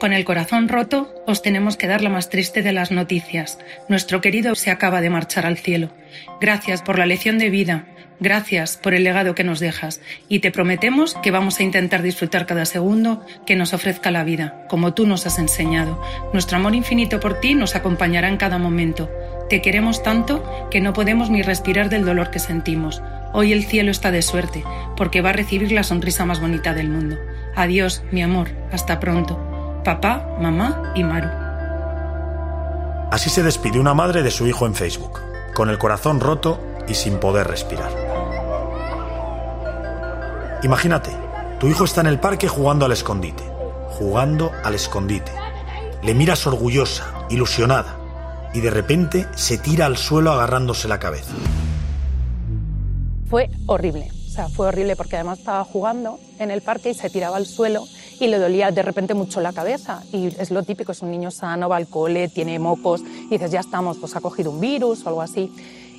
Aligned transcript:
Con 0.00 0.14
el 0.14 0.24
corazón 0.24 0.68
roto, 0.70 1.14
os 1.26 1.42
tenemos 1.42 1.76
que 1.76 1.86
dar 1.86 2.00
la 2.00 2.08
más 2.08 2.30
triste 2.30 2.62
de 2.62 2.72
las 2.72 2.90
noticias. 2.90 3.58
Nuestro 3.90 4.22
querido 4.22 4.54
se 4.54 4.70
acaba 4.70 5.02
de 5.02 5.10
marchar 5.10 5.44
al 5.44 5.58
cielo. 5.58 5.90
Gracias 6.40 6.80
por 6.80 6.98
la 6.98 7.04
lección 7.04 7.36
de 7.36 7.50
vida, 7.50 7.84
gracias 8.18 8.78
por 8.78 8.94
el 8.94 9.04
legado 9.04 9.34
que 9.34 9.44
nos 9.44 9.60
dejas 9.60 10.00
y 10.26 10.38
te 10.38 10.52
prometemos 10.52 11.16
que 11.22 11.30
vamos 11.30 11.60
a 11.60 11.64
intentar 11.64 12.00
disfrutar 12.00 12.46
cada 12.46 12.64
segundo 12.64 13.26
que 13.44 13.56
nos 13.56 13.74
ofrezca 13.74 14.10
la 14.10 14.24
vida, 14.24 14.64
como 14.70 14.94
tú 14.94 15.06
nos 15.06 15.26
has 15.26 15.38
enseñado. 15.38 16.00
Nuestro 16.32 16.56
amor 16.56 16.74
infinito 16.74 17.20
por 17.20 17.38
ti 17.38 17.54
nos 17.54 17.76
acompañará 17.76 18.28
en 18.28 18.38
cada 18.38 18.56
momento. 18.56 19.10
Te 19.50 19.60
queremos 19.60 20.02
tanto 20.02 20.68
que 20.70 20.80
no 20.80 20.94
podemos 20.94 21.28
ni 21.28 21.42
respirar 21.42 21.90
del 21.90 22.06
dolor 22.06 22.30
que 22.30 22.38
sentimos. 22.38 23.02
Hoy 23.34 23.52
el 23.52 23.64
cielo 23.64 23.90
está 23.90 24.10
de 24.10 24.22
suerte, 24.22 24.64
porque 24.96 25.20
va 25.20 25.28
a 25.28 25.34
recibir 25.34 25.72
la 25.72 25.82
sonrisa 25.82 26.24
más 26.24 26.40
bonita 26.40 26.72
del 26.72 26.88
mundo. 26.88 27.18
Adiós, 27.54 28.02
mi 28.10 28.22
amor. 28.22 28.48
Hasta 28.72 28.98
pronto 28.98 29.49
papá, 29.82 30.26
mamá 30.38 30.92
y 30.94 31.04
Maru. 31.04 31.28
Así 33.10 33.28
se 33.28 33.42
despide 33.42 33.80
una 33.80 33.94
madre 33.94 34.22
de 34.22 34.30
su 34.30 34.46
hijo 34.46 34.66
en 34.66 34.74
Facebook, 34.74 35.20
con 35.54 35.68
el 35.68 35.78
corazón 35.78 36.20
roto 36.20 36.60
y 36.86 36.94
sin 36.94 37.18
poder 37.18 37.48
respirar. 37.48 37.90
Imagínate, 40.62 41.10
tu 41.58 41.66
hijo 41.66 41.84
está 41.84 42.02
en 42.02 42.06
el 42.06 42.20
parque 42.20 42.48
jugando 42.48 42.84
al 42.84 42.92
escondite, 42.92 43.42
jugando 43.98 44.52
al 44.62 44.74
escondite. 44.74 45.32
Le 46.02 46.14
miras 46.14 46.46
orgullosa, 46.46 47.26
ilusionada, 47.30 47.96
y 48.54 48.60
de 48.60 48.70
repente 48.70 49.26
se 49.34 49.58
tira 49.58 49.86
al 49.86 49.96
suelo 49.96 50.32
agarrándose 50.32 50.86
la 50.88 50.98
cabeza. 50.98 51.32
Fue 53.28 53.50
horrible, 53.66 54.10
o 54.28 54.30
sea, 54.30 54.48
fue 54.48 54.66
horrible 54.66 54.96
porque 54.96 55.16
además 55.16 55.38
estaba 55.38 55.64
jugando 55.64 56.18
en 56.38 56.50
el 56.50 56.62
parque 56.62 56.90
y 56.90 56.94
se 56.94 57.10
tiraba 57.10 57.36
al 57.36 57.46
suelo 57.46 57.84
y 58.20 58.28
le 58.28 58.38
dolía 58.38 58.70
de 58.70 58.82
repente 58.82 59.14
mucho 59.14 59.40
la 59.40 59.52
cabeza. 59.52 60.02
Y 60.12 60.26
es 60.26 60.50
lo 60.50 60.62
típico, 60.62 60.92
es 60.92 61.02
un 61.02 61.10
niño 61.10 61.30
sano, 61.30 61.68
va 61.68 61.76
al 61.76 61.88
cole, 61.88 62.28
tiene 62.28 62.58
mocos, 62.58 63.02
y 63.02 63.30
dices, 63.30 63.50
ya 63.50 63.60
estamos, 63.60 63.96
pues 63.98 64.14
ha 64.14 64.20
cogido 64.20 64.50
un 64.50 64.60
virus 64.60 65.04
o 65.04 65.08
algo 65.08 65.22
así. 65.22 65.50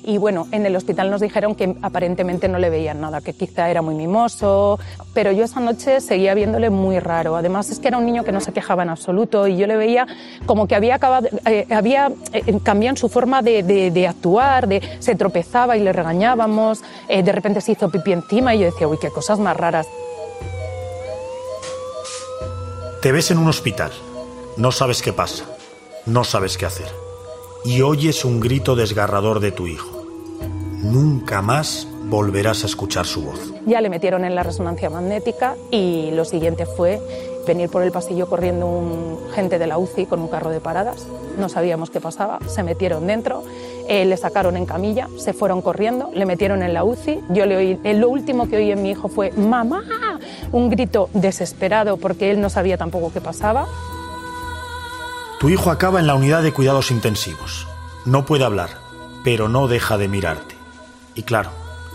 Y 0.04 0.18
bueno, 0.18 0.48
en 0.50 0.66
el 0.66 0.74
hospital 0.74 1.10
nos 1.10 1.20
dijeron 1.20 1.54
que 1.54 1.76
aparentemente 1.80 2.48
no 2.48 2.58
le 2.58 2.70
veían 2.70 3.00
nada, 3.00 3.20
que 3.20 3.34
quizá 3.34 3.70
era 3.70 3.82
muy 3.82 3.94
mimoso, 3.94 4.80
pero 5.14 5.30
yo 5.30 5.44
esa 5.44 5.60
noche 5.60 6.00
seguía 6.00 6.34
viéndole 6.34 6.70
muy 6.70 6.98
raro. 6.98 7.36
Además 7.36 7.70
es 7.70 7.78
que 7.78 7.88
era 7.88 7.98
un 7.98 8.06
niño 8.06 8.24
que 8.24 8.32
no 8.32 8.40
se 8.40 8.52
quejaba 8.52 8.82
en 8.82 8.88
absoluto 8.88 9.46
y 9.46 9.56
yo 9.56 9.66
le 9.68 9.76
veía 9.76 10.06
como 10.44 10.66
que 10.66 10.74
había, 10.74 10.96
acabado, 10.96 11.28
eh, 11.46 11.66
había 11.70 12.10
eh, 12.32 12.58
cambiado 12.64 12.96
su 12.96 13.08
forma 13.08 13.42
de, 13.42 13.62
de, 13.62 14.08
actuar, 14.08 14.66
de, 14.66 14.82
se 14.98 15.14
tropezaba 15.14 15.76
y 15.76 15.80
le 15.80 15.92
regañábamos, 15.92 16.82
eh, 17.08 17.22
de 17.22 17.30
repente 17.30 17.60
se 17.60 17.72
hizo 17.72 17.88
pipí 17.88 18.12
encima 18.12 18.56
y 18.56 18.60
yo 18.60 18.64
decía, 18.66 18.88
uy, 18.88 18.98
qué 19.00 19.10
cosas 19.10 19.38
más 19.38 19.56
raras. 19.56 19.86
Te 23.02 23.10
ves 23.10 23.32
en 23.32 23.38
un 23.38 23.48
hospital, 23.48 23.90
no 24.56 24.70
sabes 24.70 25.02
qué 25.02 25.12
pasa, 25.12 25.44
no 26.06 26.22
sabes 26.22 26.56
qué 26.56 26.66
hacer, 26.66 26.86
y 27.64 27.82
oyes 27.82 28.24
un 28.24 28.38
grito 28.38 28.76
desgarrador 28.76 29.40
de 29.40 29.50
tu 29.50 29.66
hijo. 29.66 30.06
Nunca 30.84 31.42
más 31.42 31.88
volverás 32.04 32.62
a 32.62 32.66
escuchar 32.66 33.04
su 33.04 33.24
voz. 33.24 33.52
Ya 33.66 33.80
le 33.80 33.90
metieron 33.90 34.24
en 34.24 34.36
la 34.36 34.44
resonancia 34.44 34.88
magnética 34.88 35.56
y 35.72 36.12
lo 36.12 36.24
siguiente 36.24 36.64
fue 36.64 37.00
venir 37.44 37.70
por 37.70 37.82
el 37.82 37.90
pasillo 37.90 38.28
corriendo 38.28 38.68
un 38.68 39.18
gente 39.34 39.58
de 39.58 39.66
la 39.66 39.78
UCI 39.78 40.06
con 40.06 40.20
un 40.20 40.28
carro 40.28 40.50
de 40.50 40.60
paradas. 40.60 41.04
No 41.38 41.48
sabíamos 41.48 41.90
qué 41.90 42.00
pasaba, 42.00 42.38
se 42.46 42.62
metieron 42.62 43.08
dentro, 43.08 43.42
eh, 43.88 44.04
le 44.04 44.16
sacaron 44.16 44.56
en 44.56 44.66
camilla, 44.66 45.08
se 45.16 45.32
fueron 45.32 45.60
corriendo, 45.60 46.10
le 46.14 46.24
metieron 46.24 46.62
en 46.62 46.72
la 46.72 46.84
UCI. 46.84 47.20
Yo 47.30 47.46
le 47.46 47.56
oí, 47.56 47.80
eh, 47.82 47.94
lo 47.94 48.08
último 48.08 48.48
que 48.48 48.58
oí 48.58 48.70
en 48.70 48.82
mi 48.82 48.90
hijo 48.90 49.08
fue 49.08 49.32
mamá, 49.32 49.82
un 50.52 50.70
grito 50.70 51.08
desesperado 51.14 51.96
porque 51.96 52.30
él 52.30 52.40
no 52.40 52.50
sabía 52.50 52.76
tampoco 52.76 53.12
qué 53.12 53.20
pasaba. 53.20 53.66
Tu 55.40 55.48
hijo 55.48 55.70
acaba 55.70 55.98
en 55.98 56.06
la 56.06 56.14
unidad 56.14 56.42
de 56.42 56.52
cuidados 56.52 56.90
intensivos. 56.90 57.66
No 58.04 58.24
puede 58.24 58.44
hablar, 58.44 58.70
pero 59.24 59.48
no 59.48 59.66
deja 59.66 59.98
de 59.98 60.08
mirarte. 60.08 60.54
Y 61.14 61.24
claro, 61.24 61.50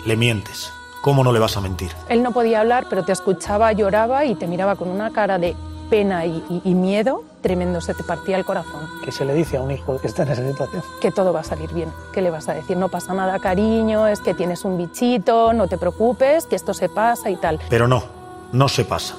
le 0.05 0.17
mientes. 0.17 0.71
¿Cómo 1.01 1.23
no 1.23 1.31
le 1.31 1.39
vas 1.39 1.55
a 1.55 1.61
mentir? 1.61 1.91
Él 2.09 2.23
no 2.23 2.33
podía 2.33 2.59
hablar, 2.59 2.87
pero 2.89 3.05
te 3.05 3.13
escuchaba, 3.13 3.71
lloraba 3.71 4.25
y 4.25 4.35
te 4.35 4.47
miraba 4.47 4.75
con 4.75 4.89
una 4.89 5.11
cara 5.13 5.37
de 5.37 5.55
pena 5.89 6.25
y, 6.25 6.41
miedo 6.65 7.23
tremendo, 7.41 7.79
se 7.79 7.93
te 7.93 8.03
partía 8.03 8.35
el 8.35 8.43
corazón. 8.43 8.89
¿Qué 9.05 9.11
se 9.11 9.23
le 9.23 9.33
dice 9.33 9.55
a 9.55 9.61
un 9.61 9.71
hijo 9.71 9.97
que 10.01 10.07
está 10.07 10.23
en 10.23 10.31
esa 10.31 10.45
situación? 10.45 10.83
Que 10.99 11.11
todo 11.11 11.31
va 11.31 11.39
a 11.39 11.43
salir 11.43 11.71
bien. 11.73 11.89
¿Qué 12.11 12.21
le 12.21 12.29
vas 12.29 12.49
a 12.49 12.53
decir? 12.53 12.75
No 12.75 12.89
pasa 12.89 13.13
nada, 13.13 13.39
cariño, 13.39 14.07
es 14.07 14.19
que 14.19 14.33
tienes 14.33 14.65
un 14.65 14.77
bichito, 14.77 15.53
no 15.53 15.67
te 15.67 15.77
preocupes, 15.77 16.45
que 16.45 16.57
esto 16.57 16.73
se 16.73 16.89
pasa 16.89 17.29
y 17.29 17.37
tal. 17.37 17.59
Pero 17.69 17.87
no, 17.87 18.03
no 18.51 18.69
se 18.69 18.85
pasa. 18.85 19.17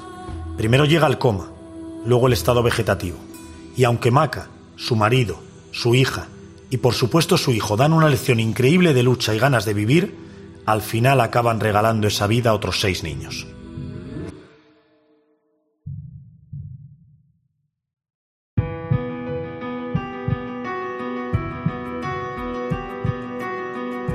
Primero 0.57 0.85
llega 0.85 1.07
el 1.07 1.17
coma, 1.17 1.49
luego 2.05 2.27
el 2.27 2.33
estado 2.33 2.63
vegetativo. 2.63 3.17
Y 3.75 3.83
aunque 3.83 4.11
Maca, 4.11 4.49
su 4.75 4.95
marido, 4.95 5.39
su 5.71 5.95
hija 5.95 6.27
y 6.69 6.77
por 6.77 6.93
supuesto 6.93 7.37
su 7.37 7.51
hijo 7.51 7.77
dan 7.77 7.93
una 7.93 8.09
lección 8.09 8.39
increíble 8.39 8.93
de 8.93 9.03
lucha 9.03 9.33
y 9.33 9.39
ganas 9.39 9.65
de 9.65 9.73
vivir, 9.73 10.15
al 10.65 10.81
final 10.81 11.21
acaban 11.21 11.59
regalando 11.59 12.07
esa 12.07 12.27
vida 12.27 12.51
a 12.51 12.53
otros 12.53 12.79
seis 12.79 13.03
niños. 13.03 13.47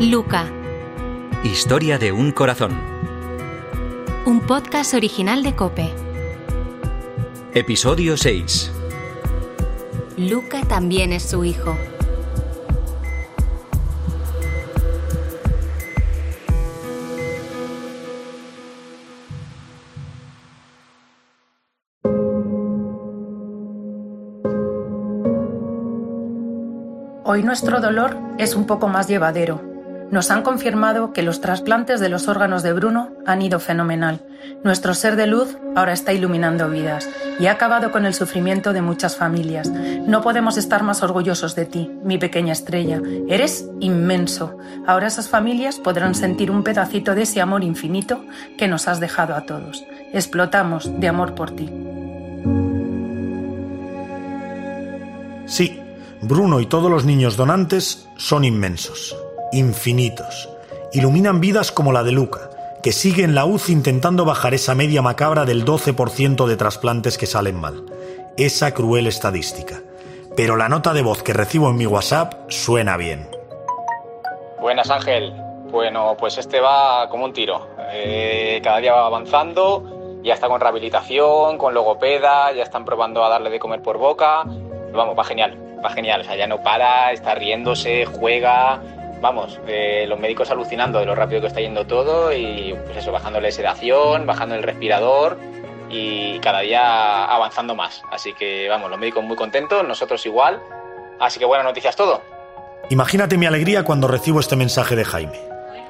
Luca. 0.01 0.47
Historia 1.45 1.99
de 1.99 2.13
un 2.13 2.33
corazón. 2.33 2.94
Un 4.27 4.41
podcast 4.41 4.95
original 4.95 5.43
de 5.43 5.55
Cope. 5.55 5.93
Episodio 7.53 8.17
6. 8.17 8.73
Luca 10.17 10.63
también 10.63 11.13
es 11.13 11.25
su 11.25 11.45
hijo. 11.45 11.77
Hoy 27.25 27.43
nuestro 27.43 27.83
dolor 27.83 28.17
es 28.39 28.55
un 28.55 28.67
poco 28.67 28.89
más 28.89 29.07
llevadero. 29.07 29.74
Nos 30.15 30.31
han 30.31 30.43
confirmado 30.43 31.13
que 31.13 31.25
los 31.25 31.41
trasplantes 31.41 31.99
de 31.99 32.09
los 32.09 32.29
órganos 32.29 32.63
de 32.63 32.73
Bruno 32.73 33.11
han 33.27 33.43
ido 33.43 33.59
fenomenal. 33.59 34.21
Nuestro 34.63 34.95
ser 34.95 35.17
de 35.17 35.27
luz 35.27 35.59
ahora 35.75 35.93
está 35.93 36.13
iluminando 36.13 36.71
vidas 36.71 37.11
y 37.41 37.47
ha 37.47 37.51
acabado 37.51 37.91
con 37.91 38.07
el 38.07 38.15
sufrimiento 38.15 38.73
de 38.73 38.81
muchas 38.81 39.17
familias. 39.17 39.69
No 39.71 40.23
podemos 40.23 40.57
estar 40.57 40.85
más 40.85 41.03
orgullosos 41.03 41.57
de 41.57 41.65
ti, 41.65 41.91
mi 42.05 42.17
pequeña 42.17 42.53
estrella. 42.53 43.03
Eres 43.29 43.69
inmenso. 43.81 44.57
Ahora 44.87 45.09
esas 45.09 45.29
familias 45.29 45.81
podrán 45.81 46.15
sentir 46.15 46.53
un 46.53 46.63
pedacito 46.63 47.17
de 47.17 47.23
ese 47.23 47.41
amor 47.41 47.65
infinito 47.65 48.25
que 48.57 48.69
nos 48.69 48.87
has 48.87 49.01
dejado 49.01 49.35
a 49.35 49.47
todos. 49.47 49.85
Explotamos 50.13 50.93
de 51.01 51.09
amor 51.09 51.35
por 51.35 51.51
ti. 51.51 51.69
Sí, 55.47 55.81
Bruno 56.23 56.61
y 56.61 56.67
todos 56.67 56.89
los 56.89 57.05
niños 57.05 57.37
donantes 57.37 58.09
son 58.17 58.45
inmensos, 58.45 59.17
infinitos. 59.55 60.49
Iluminan 60.93 61.41
vidas 61.41 61.73
como 61.73 61.93
la 61.93 62.03
de 62.03 62.13
Luca, 62.13 62.51
que 62.83 62.93
sigue 62.93 63.25
en 63.25 63.35
la 63.35 63.45
UCI 63.45 63.73
intentando 63.73 64.25
bajar 64.25 64.55
esa 64.55 64.75
media 64.75 65.03
macabra 65.03 65.45
del 65.45 65.65
12% 65.65 66.47
de 66.47 66.57
trasplantes 66.57 67.19
que 67.19 67.27
salen 67.27 67.61
mal. 67.61 67.85
Esa 68.37 68.75
cruel 68.75 69.07
estadística. 69.07 69.81
Pero 70.37 70.57
la 70.57 70.69
nota 70.69 70.93
de 70.93 71.03
voz 71.03 71.23
que 71.23 71.33
recibo 71.33 71.71
en 71.71 71.77
mi 71.77 71.87
WhatsApp 71.87 72.51
suena 72.51 72.97
bien. 72.97 73.29
Buenas 74.61 74.91
Ángel. 74.91 75.33
Bueno, 75.71 76.17
pues 76.19 76.39
este 76.39 76.61
va 76.61 77.09
como 77.09 77.25
un 77.25 77.33
tiro. 77.33 77.69
Eh, 77.93 78.61
cada 78.63 78.79
día 78.79 78.93
va 78.93 79.07
avanzando, 79.07 80.21
ya 80.23 80.35
está 80.35 80.49
con 80.49 80.61
rehabilitación, 80.61 81.59
con 81.59 81.75
logopeda, 81.75 82.53
ya 82.53 82.63
están 82.63 82.85
probando 82.85 83.25
a 83.25 83.29
darle 83.29 83.51
de 83.51 83.59
comer 83.59 83.83
por 83.83 83.99
boca. 83.99 84.43
Vamos, 84.93 85.19
va 85.19 85.25
genial 85.25 85.65
va 85.85 85.91
genial, 85.91 86.23
o 86.23 86.25
sea, 86.25 86.37
ya 86.37 86.47
no 86.47 86.63
para, 86.63 87.13
está 87.13 87.35
riéndose, 87.35 88.07
juega, 88.07 88.81
vamos, 89.25 89.59
eh, 89.67 90.05
los 90.07 90.21
médicos 90.21 90.51
alucinando 90.51 90.99
de 90.99 91.07
lo 91.07 91.15
rápido 91.15 91.41
que 91.41 91.47
está 91.47 91.59
yendo 91.59 91.87
todo 91.87 92.31
y 92.31 92.77
pues 92.85 92.99
eso, 92.99 93.11
bajándole 93.11 93.51
sedación, 93.53 94.27
bajando 94.27 94.55
el 94.55 94.63
respirador 94.63 95.39
y 95.89 96.39
cada 96.41 96.61
día 96.61 97.25
avanzando 97.25 97.75
más. 97.75 98.03
Así 98.13 98.35
que 98.35 98.69
vamos, 98.69 98.91
los 98.91 99.01
médicos 99.01 99.25
muy 99.25 99.35
contentos, 99.35 99.83
nosotros 99.83 100.27
igual. 100.27 100.61
Así 101.19 101.39
que 101.39 101.47
buenas 101.47 101.65
noticias 101.65 101.97
todo. 101.97 102.21
Imagínate 102.91 103.39
mi 103.39 103.47
alegría 103.47 103.83
cuando 103.83 104.09
recibo 104.09 104.41
este 104.41 104.57
mensaje 104.57 104.95
de 104.95 105.07
Jaime. 105.07 105.41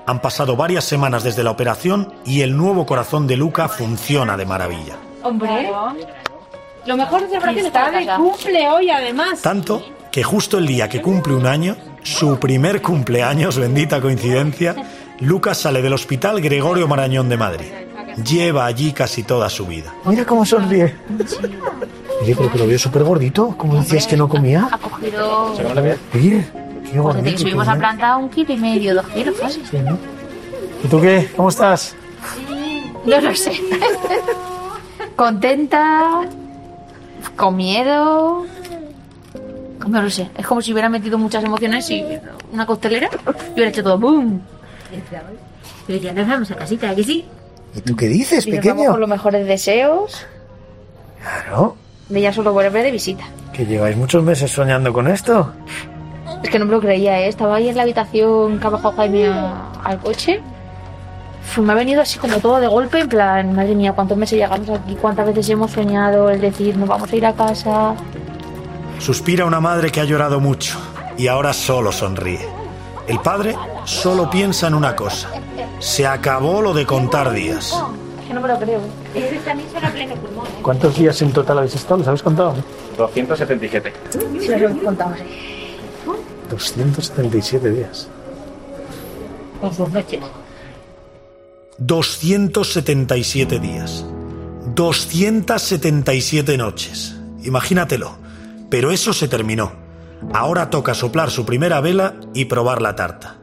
Han 0.07 0.21
pasado 0.21 0.55
varias 0.55 0.85
semanas 0.85 1.25
desde 1.25 1.43
la 1.43 1.51
operación 1.51 2.15
y 2.25 2.43
el 2.43 2.57
nuevo 2.57 2.87
corazón 2.87 3.27
de 3.27 3.37
Luca 3.37 3.69
funciona 3.69 4.37
de 4.37 4.47
maravilla. 4.47 4.95
Hombre, 5.25 5.73
lo 6.87 6.97
mejor 6.97 7.25
es 7.25 7.31
que 7.31 7.61
está 7.61 7.91
de 7.91 8.07
cumple 8.15 8.69
hoy, 8.69 8.91
además. 8.91 9.43
Tanto 9.43 9.85
que 10.13 10.23
justo 10.23 10.59
el 10.59 10.69
día 10.69 10.89
que 10.89 11.03
cumple 11.03 11.35
un 11.35 11.47
año, 11.47 11.75
su 12.05 12.39
primer 12.39 12.81
cumpleaños, 12.81 13.59
bendita 13.59 14.01
coincidencia, 14.01 14.77
Lucas 15.21 15.59
sale 15.59 15.83
del 15.83 15.93
Hospital 15.93 16.41
Gregorio 16.41 16.87
Marañón 16.87 17.29
de 17.29 17.37
Madrid. 17.37 17.67
lleva 18.25 18.67
allí 18.67 18.93
casi 18.93 19.25
toda 19.25 19.51
su 19.51 19.67
vida. 19.67 19.93
Mira 20.05 20.25
cómo 20.25 20.45
sonríe. 20.47 20.95
Oye, 22.23 22.37
pero 22.37 22.53
que 22.53 22.59
lo 22.59 22.67
veo 22.67 22.79
súper 22.79 23.03
gordito. 23.03 23.55
¿Cómo 23.59 23.75
decías 23.77 24.07
que 24.07 24.17
no 24.17 24.29
comía? 24.29 24.69
Ha 24.71 24.79
cogido. 24.79 25.55
Qué 25.57 25.63
Desde 26.83 26.99
gordito. 27.01 27.31
que 27.31 27.39
subimos 27.39 27.67
a 27.67 27.73
tenía. 27.73 27.89
planta 27.89 28.17
un 28.17 28.29
kilo 28.29 28.53
y 28.55 28.57
medio, 28.57 28.95
dos 28.95 29.07
kilos 29.09 29.35
casi. 29.41 29.61
¿Y 30.85 30.87
tú 30.89 31.01
qué? 31.01 31.29
¿Cómo 31.35 31.49
estás? 31.49 31.97
No 33.05 33.21
lo 33.21 33.35
sé. 33.35 33.53
Contenta, 35.17 36.23
con 37.37 37.57
miedo. 37.57 38.47
No 39.89 40.03
lo 40.03 40.11
sé. 40.11 40.31
Es 40.37 40.47
como 40.47 40.61
si 40.63 40.73
hubiera 40.73 40.89
metido 40.89 41.19
muchas 41.19 41.45
emociones 41.45 41.89
y 41.91 42.05
una 42.53 42.67
costelera 42.67 43.09
y 43.49 43.53
hubiera 43.53 43.71
hecho 43.71 43.83
todo 43.83 43.99
¡boom! 43.99 44.41
Pero 45.87 45.99
ya 45.99 46.13
nos 46.13 46.27
vamos 46.29 46.51
a 46.51 46.55
casita, 46.57 46.91
¿a 46.91 46.95
que 46.95 47.05
sí? 47.05 47.25
¿Y 47.77 47.81
tú 47.81 47.97
qué 47.97 48.07
dices, 48.09 48.47
Y 48.47 48.51
nos 48.53 48.59
vamos 48.65 48.73
pequeño? 48.75 48.91
con 48.93 49.01
los 49.01 49.09
mejores 49.09 49.47
deseos 49.47 50.25
Claro, 51.21 51.77
de 52.09 52.21
ya 52.21 52.33
solo 52.33 52.53
volver 52.53 52.73
de 52.73 52.91
visita. 52.91 53.25
que 53.53 53.65
lleváis 53.67 53.97
muchos 53.97 54.23
meses 54.23 54.51
soñando 54.51 54.93
con 54.93 55.09
esto. 55.09 55.53
Es 56.43 56.51
que 56.51 56.59
no 56.59 56.67
me 56.67 56.73
lo 56.73 56.81
creía, 56.81 57.21
¿eh? 57.21 57.29
Estaba 57.29 57.57
ahí 57.57 57.69
en 57.69 57.77
la 57.77 57.83
habitación 57.83 58.59
que 58.61 58.67
ha 58.67 58.71
bajado 58.71 58.95
Jaime 58.97 59.29
a- 59.29 59.73
al 59.85 59.99
coche. 60.01 60.41
Me 61.59 61.73
ha 61.73 61.77
venido 61.77 62.03
así 62.03 62.19
como 62.19 62.39
todo 62.39 62.59
de 62.61 62.67
golpe, 62.67 62.99
en 63.01 63.09
plan, 63.09 63.55
madre 63.55 63.75
mía, 63.75 63.93
cuántos 63.93 64.17
meses 64.19 64.39
llegamos 64.39 64.69
aquí, 64.71 64.97
cuántas 65.01 65.27
veces 65.27 65.49
hemos 65.51 65.71
soñado 65.71 66.31
el 66.31 66.41
decir, 66.41 66.77
nos 66.77 66.89
vamos 66.89 67.13
a 67.13 67.17
ir 67.17 67.25
a 67.27 67.33
casa. 67.33 67.95
Suspira 68.99 69.45
una 69.45 69.61
madre 69.61 69.91
que 69.91 70.01
ha 70.01 70.05
llorado 70.05 70.41
mucho 70.41 70.79
y 71.17 71.27
ahora 71.27 71.53
solo 71.53 71.93
sonríe. 71.93 72.49
El 73.07 73.21
padre 73.21 73.55
solo 73.85 74.31
piensa 74.31 74.67
en 74.67 74.75
una 74.75 74.97
cosa. 74.97 75.31
Se 75.79 76.07
acabó 76.07 76.63
lo 76.63 76.73
de 76.73 76.87
contar 76.87 77.33
días. 77.33 77.75
Es 78.21 78.29
que 78.29 78.35
no 78.35 78.41
me 78.41 78.49
lo 78.49 78.59
creo. 78.59 78.81
¿Cuántos 80.63 80.97
días 80.97 81.21
en 81.21 81.33
total 81.33 81.59
habéis 81.59 81.75
estado? 81.75 81.99
¿Los 81.99 82.09
habéis 82.09 82.23
contado? 82.23 82.55
277. 82.97 83.93
Si 84.41 84.49
los 84.49 84.61
hemos 84.63 84.83
contado, 84.83 85.15
sí. 85.17 85.25
277 86.49 87.71
días. 87.71 88.09
Con 89.61 89.75
sus 89.75 89.91
noches. 89.91 90.21
277 91.79 93.59
días. 93.59 94.05
277 94.75 96.57
noches. 96.57 97.17
Imagínatelo. 97.43 98.24
Pero 98.75 98.91
eso 98.91 99.13
se 99.13 99.29
terminó. 99.29 99.71
Ahora 100.33 100.69
toca 100.69 100.95
soplar 100.95 101.31
su 101.31 101.47
primera 101.47 101.81
vela 101.81 102.15
y 102.35 102.47
probar 102.47 102.83
la 102.83 102.97
tarta. 102.97 103.37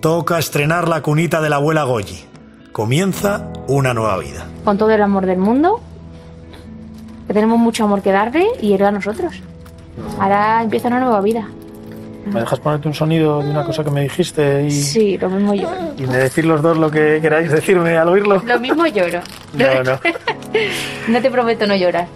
Toca 0.00 0.38
estrenar 0.38 0.86
la 0.86 1.02
cunita 1.02 1.40
de 1.40 1.50
la 1.50 1.56
abuela 1.56 1.82
Goyi. 1.82 2.24
Comienza 2.70 3.48
una 3.66 3.92
nueva 3.92 4.16
vida. 4.18 4.46
Con 4.62 4.78
todo 4.78 4.92
el 4.92 5.02
amor 5.02 5.26
del 5.26 5.38
mundo, 5.38 5.80
que 7.26 7.34
tenemos 7.34 7.58
mucho 7.58 7.82
amor 7.82 8.02
que 8.02 8.12
darle 8.12 8.46
y 8.62 8.72
él 8.72 8.84
a 8.84 8.92
nosotros. 8.92 9.34
Ahora 10.20 10.62
empieza 10.62 10.86
una 10.86 11.00
nueva 11.00 11.22
vida. 11.22 11.48
¿Me 12.26 12.38
dejas 12.38 12.60
ponerte 12.60 12.86
un 12.86 12.94
sonido 12.94 13.42
de 13.42 13.50
una 13.50 13.64
cosa 13.64 13.82
que 13.82 13.90
me 13.90 14.02
dijiste 14.02 14.62
y, 14.62 14.70
Sí, 14.70 15.18
lo 15.18 15.28
mismo 15.28 15.54
lloro. 15.54 15.76
y 15.98 16.02
me 16.06 16.18
decir 16.18 16.44
los 16.44 16.62
dos 16.62 16.78
lo 16.78 16.88
que 16.88 17.18
queráis 17.20 17.50
decirme 17.50 17.96
al 17.98 18.10
oírlo? 18.10 18.40
Lo 18.46 18.60
mismo 18.60 18.86
lloro. 18.86 19.22
No, 19.54 19.82
no. 19.82 19.98
No 21.08 21.20
te 21.20 21.30
prometo 21.32 21.66
no 21.66 21.74
llorar. 21.74 22.06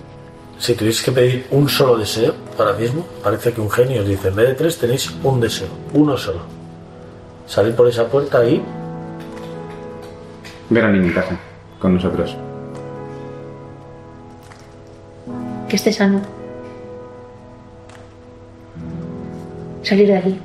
Si 0.62 0.74
tuvierais 0.74 1.02
que 1.02 1.10
pedir 1.10 1.46
un 1.50 1.68
solo 1.68 1.98
deseo 1.98 2.36
ahora 2.56 2.74
mismo, 2.74 3.04
parece 3.20 3.52
que 3.52 3.60
un 3.60 3.68
genio 3.68 4.02
os 4.02 4.06
dice, 4.06 4.28
en 4.28 4.36
vez 4.36 4.46
de 4.46 4.54
tres 4.54 4.78
tenéis 4.78 5.10
un 5.24 5.40
deseo, 5.40 5.66
uno 5.92 6.16
solo. 6.16 6.38
Salir 7.48 7.74
por 7.74 7.88
esa 7.88 8.06
puerta 8.06 8.46
y 8.46 8.62
Ver 10.70 10.84
a 10.84 10.90
en 10.90 11.12
casa, 11.12 11.36
con 11.80 11.94
nosotros. 11.94 12.36
Que 15.68 15.74
esté 15.74 15.92
sano. 15.92 16.22
Salir 19.82 20.06
de 20.06 20.16
aquí. 20.16 20.38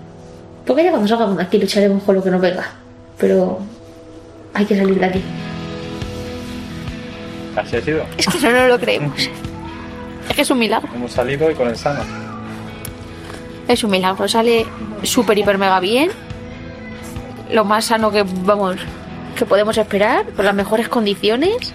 Porque 0.66 0.84
ya 0.84 0.90
cuando 0.90 1.08
salgamos 1.08 1.38
de 1.38 1.44
aquí 1.44 1.60
lucharemos 1.60 2.02
con 2.02 2.16
lo 2.16 2.24
que 2.24 2.31
nos 2.31 2.42
venga. 2.42 2.66
Pero 3.20 3.60
hay 4.56 4.66
que 4.66 4.75
salir 4.75 5.00
de 5.00 5.06
aquí. 5.06 5.22
Así 7.56 7.75
ha 7.75 7.81
sido. 7.84 8.04
Es 8.18 8.25
que 8.25 8.38
eso 8.40 8.52
no 8.52 8.68
lo 8.68 8.80
creemos. 8.80 9.30
Es 10.29 10.35
que 10.35 10.41
es 10.41 10.50
un 10.51 10.59
milagro. 10.59 10.89
Hemos 10.94 11.12
salido 11.12 11.50
y 11.50 11.56
con 11.56 11.68
el 11.68 11.75
sano. 11.77 12.01
Es 13.68 13.83
un 13.83 13.91
milagro. 13.91 14.27
Sale 14.27 14.65
súper, 15.03 15.38
hiper, 15.38 15.57
mega 15.57 15.79
bien. 15.79 16.09
Lo 17.51 17.63
más 17.65 17.85
sano 17.85 18.12
que, 18.12 18.24
vamos, 18.44 18.75
que 19.38 19.45
podemos 19.45 19.77
esperar. 19.77 20.25
Con 20.35 20.45
las 20.45 20.56
mejores 20.56 20.89
condiciones. 20.89 21.74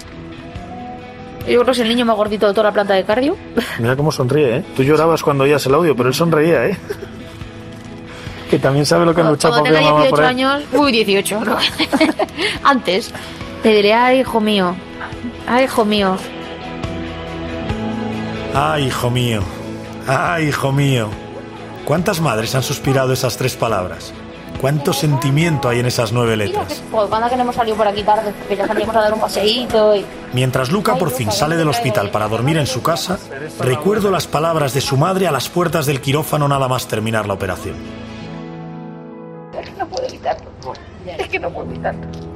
Yo 1.40 1.46
creo 1.46 1.64
que 1.64 1.70
es 1.72 1.78
el 1.80 1.88
niño 1.88 2.04
más 2.04 2.16
gordito 2.16 2.46
de 2.46 2.52
toda 2.54 2.68
la 2.68 2.72
planta 2.72 2.94
de 2.94 3.04
cardio. 3.04 3.36
Mira 3.78 3.96
cómo 3.96 4.12
sonríe, 4.12 4.58
¿eh? 4.58 4.64
Tú 4.76 4.82
llorabas 4.84 5.22
cuando 5.22 5.44
oías 5.44 5.64
el 5.66 5.74
audio, 5.74 5.96
pero 5.96 6.08
él 6.08 6.14
sonreía, 6.14 6.66
¿eh? 6.66 6.76
Que 8.50 8.58
también 8.58 8.84
sabe 8.84 9.06
lo 9.06 9.14
que 9.14 9.22
han 9.22 9.28
luchado 9.28 9.54
Cuando 9.54 9.70
por 9.70 9.78
tenga 9.78 9.90
mamá 9.90 10.04
por 10.10 10.18
18 10.20 10.22
él. 10.22 10.28
años, 10.28 10.62
uy, 10.74 10.92
18, 10.92 11.40
no. 11.42 11.56
Antes, 12.64 13.10
te 13.62 13.70
diré, 13.70 13.94
ay, 13.94 14.20
hijo 14.20 14.40
mío, 14.42 14.74
ay, 15.46 15.64
hijo 15.64 15.86
mío. 15.86 16.16
¡Ay, 18.54 18.88
hijo 18.88 19.10
mío! 19.10 19.40
¡Ay, 20.06 20.48
hijo 20.48 20.72
mío! 20.72 21.08
¿Cuántas 21.86 22.20
madres 22.20 22.54
han 22.54 22.62
suspirado 22.62 23.14
esas 23.14 23.38
tres 23.38 23.56
palabras? 23.56 24.12
¿Cuánto 24.60 24.92
sentimiento 24.92 25.70
hay 25.70 25.80
en 25.80 25.86
esas 25.86 26.12
nueve 26.12 26.36
letras? 26.36 26.82
Joder, 26.92 27.08
cuando 27.08 27.30
que 27.30 27.36
no 27.36 27.42
hemos 27.42 27.54
salido 27.54 27.76
por 27.78 27.88
aquí 27.88 28.02
tarde, 28.02 28.34
que 28.46 28.54
ya 28.54 28.66
salimos 28.66 28.94
a 28.94 29.00
dar 29.00 29.14
un 29.14 29.20
paseíto 29.20 29.96
y... 29.96 30.04
Mientras 30.34 30.70
Luca 30.70 30.96
por 30.96 31.10
fin 31.10 31.32
sale 31.32 31.56
del 31.56 31.68
hospital 31.68 32.10
para 32.10 32.28
dormir 32.28 32.58
en 32.58 32.66
su 32.66 32.82
casa, 32.82 33.18
recuerdo 33.58 34.10
las 34.10 34.26
palabras 34.26 34.74
de 34.74 34.82
su 34.82 34.98
madre 34.98 35.26
a 35.26 35.32
las 35.32 35.48
puertas 35.48 35.86
del 35.86 36.02
quirófano 36.02 36.46
nada 36.46 36.68
más 36.68 36.86
terminar 36.86 37.26
la 37.26 37.32
operación. 37.32 37.76
Es 39.58 39.70
que 39.70 39.76
no 39.78 39.88
puedo 39.88 40.06
evitarlo. 40.06 40.50
Es 41.06 41.28
que 41.28 41.38
no 41.40 41.50
puedo 41.50 41.70
evitarlo. 41.70 42.31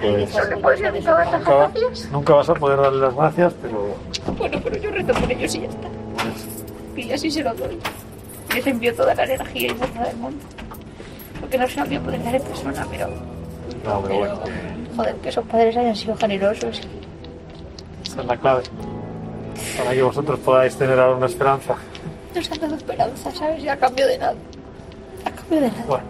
Pues, 0.00 0.34
¿No 0.34 0.44
le 0.44 0.56
puedes 0.58 0.80
decir 0.80 1.04
todas 1.04 1.30
las 1.30 1.40
nunca, 1.40 1.70
nunca 2.12 2.34
vas 2.34 2.48
a 2.48 2.54
poder 2.54 2.80
darle 2.80 3.00
las 3.00 3.14
gracias, 3.14 3.54
pero 3.62 3.94
Bueno, 4.36 4.60
pero 4.62 4.76
yo 4.76 4.90
rezo 4.90 5.12
por 5.12 5.32
ellos 5.32 5.54
y 5.54 5.60
ya 5.60 5.68
está. 5.68 5.88
Y 6.96 7.12
así 7.12 7.30
se 7.30 7.42
lo 7.42 7.54
doy. 7.54 7.78
Les 8.54 8.66
envío 8.66 8.94
toda 8.94 9.14
la 9.14 9.24
energía 9.24 9.66
y 9.72 9.74
fuerza 9.74 10.02
del 10.04 10.16
mundo. 10.16 10.44
Porque 11.40 11.58
no 11.58 11.68
se 11.68 11.80
lo 11.80 11.86
voy 11.86 11.96
a 11.96 12.00
poder 12.00 12.24
dar 12.24 12.34
en 12.34 12.42
persona, 12.42 12.86
pero... 12.90 13.08
no, 13.84 14.00
pero 14.02 14.18
bueno, 14.18 14.40
Joder, 14.96 15.14
que 15.16 15.28
esos 15.28 15.44
padres 15.46 15.76
hayan 15.76 15.96
sido 15.96 16.16
generosos. 16.16 16.80
esa 18.04 18.20
es 18.20 18.26
la 18.26 18.36
clave. 18.36 18.62
Para 19.76 19.90
que 19.92 20.02
vosotros 20.02 20.38
podáis 20.40 20.76
tener 20.76 20.98
ahora 20.98 21.16
una 21.16 21.26
esperanza. 21.26 21.74
Nos 22.34 22.50
han 22.50 22.60
dado 22.60 22.74
esperanza, 22.76 23.30
¿sabes? 23.32 23.62
Y 23.62 23.68
a 23.68 23.76
cambio 23.76 24.06
de 24.06 24.18
nada. 24.18 24.34
A 25.24 25.30
cambio 25.30 25.60
de 25.60 25.68
nada. 25.68 25.84
Bueno, 25.86 26.04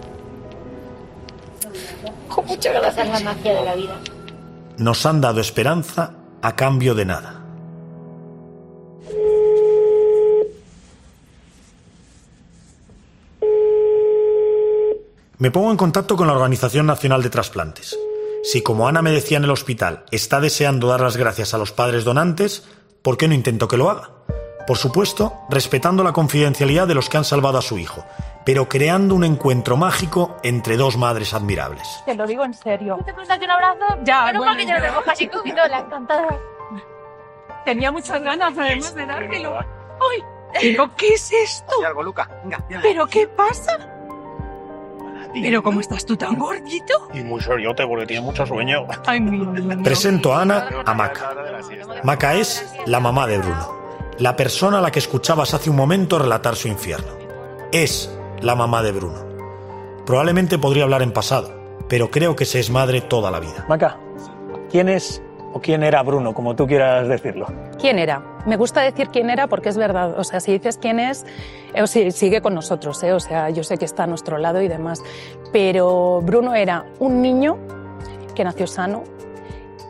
Con 2.34 2.46
muchas 2.46 2.74
gracias. 2.74 3.08
La 3.08 3.20
magia 3.20 3.54
de 3.54 3.64
la 3.64 3.74
vida. 3.76 4.00
Nos 4.78 5.06
han 5.06 5.20
dado 5.20 5.40
esperanza 5.40 6.14
a 6.42 6.56
cambio 6.56 6.94
de 6.94 7.04
nada. 7.04 7.40
Me 15.38 15.50
pongo 15.50 15.70
en 15.70 15.76
contacto 15.76 16.16
con 16.16 16.26
la 16.26 16.32
Organización 16.32 16.86
Nacional 16.86 17.22
de 17.22 17.30
Trasplantes. 17.30 17.98
Si 18.42 18.62
como 18.62 18.88
Ana 18.88 19.02
me 19.02 19.10
decía 19.10 19.38
en 19.38 19.44
el 19.44 19.50
hospital 19.50 20.04
está 20.10 20.40
deseando 20.40 20.88
dar 20.88 21.00
las 21.00 21.16
gracias 21.16 21.54
a 21.54 21.58
los 21.58 21.72
padres 21.72 22.04
donantes, 22.04 22.64
¿por 23.02 23.16
qué 23.16 23.28
no 23.28 23.34
intento 23.34 23.68
que 23.68 23.76
lo 23.76 23.90
haga? 23.90 24.10
Por 24.66 24.78
supuesto, 24.78 25.40
respetando 25.50 26.02
la 26.02 26.12
confidencialidad 26.12 26.86
de 26.86 26.94
los 26.94 27.08
que 27.08 27.16
han 27.18 27.24
salvado 27.24 27.58
a 27.58 27.62
su 27.62 27.78
hijo, 27.78 28.04
pero 28.44 28.68
creando 28.68 29.14
un 29.14 29.24
encuentro 29.24 29.76
mágico 29.76 30.36
entre 30.42 30.76
dos 30.76 30.96
madres 30.96 31.34
admirables. 31.34 32.02
Te 32.06 32.14
lo 32.14 32.26
digo 32.26 32.44
en 32.44 32.54
serio. 32.54 32.98
¿Te 33.04 33.12
darte 33.12 33.44
un 33.44 33.50
abrazo? 33.50 33.84
Ya, 34.04 34.24
Menos 34.26 34.44
bueno, 34.44 34.56
que 34.56 35.28
lo 35.28 35.32
cogido, 35.32 35.68
la 35.68 35.78
encantada. 35.80 36.38
Tenía 37.64 37.90
muchas 37.90 38.22
ganas 38.22 38.56
además 38.56 38.94
de 38.94 39.06
dártelo. 39.06 39.58
¡Ay! 39.58 40.22
¿Pero 40.60 40.94
qué 40.96 41.08
es 41.14 41.32
esto? 41.32 41.72
algo, 41.84 42.02
Luca. 42.02 42.28
Venga, 42.44 42.64
¿Pero 42.82 43.06
qué 43.06 43.26
pasa? 43.26 43.76
¿Pero 45.32 45.62
cómo 45.62 45.80
estás 45.80 46.06
tú 46.06 46.16
tan 46.16 46.38
gordito? 46.38 47.08
y 47.12 47.22
muy 47.24 47.40
seriote 47.40 47.86
porque 47.86 48.06
tiene 48.06 48.22
mucho 48.22 48.46
sueño. 48.46 48.86
Ay. 49.06 49.20
Presento 49.82 50.32
a 50.32 50.42
Ana 50.42 50.68
a 50.86 50.94
Maca. 50.94 51.32
Maca 52.04 52.34
es 52.34 52.72
la 52.86 53.00
mamá 53.00 53.26
de 53.26 53.38
Bruno, 53.38 53.76
la 54.18 54.36
persona 54.36 54.78
a 54.78 54.80
la 54.80 54.90
que 54.90 54.98
escuchabas 54.98 55.54
hace 55.54 55.70
un 55.70 55.76
momento 55.76 56.18
relatar 56.18 56.56
su 56.56 56.68
infierno. 56.68 57.12
Es 57.72 58.10
la 58.40 58.54
mamá 58.54 58.82
de 58.82 58.92
Bruno. 58.92 59.24
Probablemente 60.06 60.58
podría 60.58 60.84
hablar 60.84 61.02
en 61.02 61.12
pasado, 61.12 61.50
pero 61.88 62.10
creo 62.10 62.36
que 62.36 62.44
se 62.44 62.60
es 62.60 62.70
madre 62.70 63.00
toda 63.00 63.30
la 63.30 63.40
vida. 63.40 63.64
Maca, 63.68 63.98
¿quién 64.70 64.88
es 64.88 65.22
o 65.52 65.60
quién 65.60 65.82
era 65.82 66.02
Bruno, 66.02 66.34
como 66.34 66.54
tú 66.54 66.66
quieras 66.66 67.08
decirlo? 67.08 67.46
¿Quién 67.80 67.98
era? 67.98 68.22
Me 68.46 68.56
gusta 68.56 68.82
decir 68.82 69.08
quién 69.08 69.30
era 69.30 69.46
porque 69.46 69.68
es 69.70 69.76
verdad. 69.76 70.18
O 70.18 70.24
sea, 70.24 70.40
si 70.40 70.52
dices 70.52 70.78
quién 70.78 71.00
es, 71.00 71.24
eh, 71.74 71.82
o 71.82 71.86
si- 71.86 72.10
sigue 72.10 72.42
con 72.42 72.54
nosotros. 72.54 73.02
¿eh? 73.02 73.12
O 73.12 73.20
sea, 73.20 73.50
yo 73.50 73.64
sé 73.64 73.78
que 73.78 73.84
está 73.84 74.02
a 74.04 74.06
nuestro 74.06 74.36
lado 74.38 74.60
y 74.60 74.68
demás. 74.68 75.02
Pero 75.52 76.20
Bruno 76.22 76.54
era 76.54 76.84
un 76.98 77.22
niño 77.22 77.56
que 78.34 78.44
nació 78.44 78.66
sano 78.66 79.04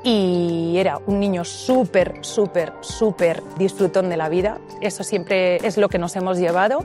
y 0.05 0.77
era 0.77 1.01
un 1.07 1.19
niño 1.19 1.45
súper, 1.45 2.19
súper, 2.21 2.75
súper 2.81 3.43
disfrutón 3.59 4.11
de 4.11 4.17
la 4.17 4.29
vida. 4.29 4.59
Eso 4.81 5.03
siempre 5.03 5.57
es 5.67 5.79
lo 5.79 5.89
que 5.89 5.99
nos 5.99 6.15
hemos 6.15 6.39
llevado 6.39 6.85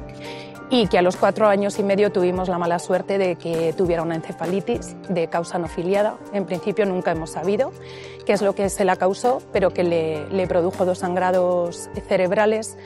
y 0.69 0.87
que 0.87 0.97
a 0.97 1.01
los 1.01 1.17
cuatro 1.17 1.47
años 1.47 1.79
y 1.79 1.83
medio 1.83 2.11
tuvimos 2.11 2.47
la 2.47 2.57
mala 2.57 2.79
suerte 2.79 3.17
de 3.17 3.35
que 3.35 3.73
tuviera 3.73 4.03
una 4.03 4.15
encefalitis 4.15 4.95
de 5.09 5.27
causa 5.27 5.57
no 5.57 5.67
filiada. 5.67 6.17
En 6.31 6.45
principio 6.45 6.85
nunca 6.85 7.11
hemos 7.11 7.31
sabido 7.31 7.71
qué 8.25 8.33
es 8.33 8.41
lo 8.41 8.53
que 8.53 8.69
se 8.69 8.85
la 8.85 8.95
causó, 8.95 9.41
pero 9.51 9.71
que 9.71 9.83
le, 9.83 10.47
produjo 10.47 10.85
dos 10.85 10.99
sangrados 10.99 11.89
cerebrales, 12.07 12.77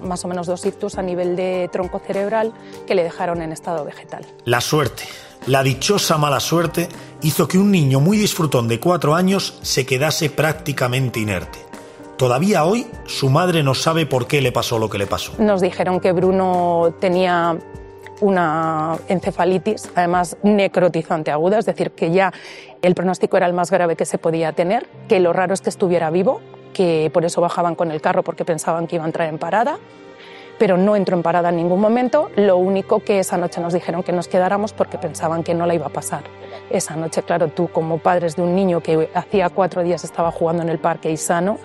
más 0.00 0.24
o 0.24 0.28
menos 0.28 0.46
dos 0.46 0.64
ictus 0.64 0.96
a 0.96 1.02
nivel 1.02 1.36
de 1.36 1.68
tronco 1.70 1.98
cerebral, 1.98 2.52
que 2.86 2.94
le 2.94 3.04
dejaron 3.04 3.42
en 3.42 3.52
estado 3.52 3.84
vegetal. 3.84 4.26
La 4.44 4.60
suerte, 4.60 5.04
la 5.48 5.62
dichosa 5.62 6.18
mala 6.18 6.40
suerte, 6.40 6.88
hizo 7.22 7.48
que 7.48 7.58
un 7.58 7.70
niño 7.70 8.00
muy 8.00 8.16
disfrutón 8.18 8.68
de 8.68 8.78
cuatro 8.78 9.14
años 9.14 9.58
se 9.62 9.86
quedase 9.86 10.28
prácticamente 10.30 11.20
inerte. 11.20 11.58
Todavía 12.18 12.64
hoy 12.64 12.86
su 13.06 13.30
madre 13.30 13.62
no 13.62 13.74
sabe 13.74 14.04
por 14.04 14.26
qué 14.26 14.42
le 14.42 14.52
pasó 14.52 14.78
lo 14.78 14.90
que 14.90 14.98
le 14.98 15.06
pasó. 15.06 15.32
Nos 15.38 15.60
dijeron 15.60 16.00
que 16.00 16.12
Bruno 16.12 16.94
tenía 17.00 17.56
una 18.20 18.98
encefalitis, 19.08 19.90
además 19.94 20.36
necrotizante 20.42 21.30
aguda, 21.30 21.58
es 21.60 21.66
decir, 21.66 21.92
que 21.92 22.10
ya 22.10 22.32
el 22.82 22.94
pronóstico 22.94 23.36
era 23.36 23.46
el 23.46 23.52
más 23.52 23.70
grave 23.70 23.96
que 23.96 24.04
se 24.04 24.18
podía 24.18 24.52
tener, 24.52 24.86
que 25.08 25.20
lo 25.20 25.32
raro 25.32 25.54
es 25.54 25.60
que 25.62 25.70
estuviera 25.70 26.10
vivo, 26.10 26.40
que 26.74 27.10
por 27.14 27.24
eso 27.24 27.40
bajaban 27.40 27.74
con 27.74 27.90
el 27.90 28.00
carro 28.00 28.22
porque 28.22 28.44
pensaban 28.44 28.86
que 28.86 28.96
iba 28.96 29.04
a 29.04 29.08
entrar 29.08 29.28
en 29.28 29.38
parada, 29.38 29.78
pero 30.58 30.76
no 30.76 30.96
entró 30.96 31.16
en 31.16 31.22
parada 31.22 31.50
en 31.50 31.56
ningún 31.56 31.80
momento, 31.80 32.30
lo 32.36 32.56
único 32.56 33.00
que 33.00 33.20
esa 33.20 33.36
noche 33.36 33.60
nos 33.60 33.72
dijeron 33.72 34.02
que 34.02 34.12
nos 34.12 34.28
quedáramos 34.28 34.72
porque 34.72 34.98
pensaban 34.98 35.44
que 35.44 35.54
no 35.54 35.66
la 35.66 35.74
iba 35.74 35.86
a 35.86 35.90
pasar. 35.90 36.24
Esa 36.70 36.96
noche, 36.96 37.22
claro, 37.22 37.48
tú 37.48 37.68
como 37.68 37.98
padres 37.98 38.36
de 38.36 38.42
un 38.42 38.54
niño 38.54 38.82
que 38.82 39.08
hacía 39.14 39.48
cuatro 39.50 39.82
días 39.82 40.04
estaba 40.04 40.30
jugando 40.30 40.62
en 40.62 40.68
el 40.68 40.78
parque 40.78 41.10
y 41.10 41.16
sano, 41.16 41.58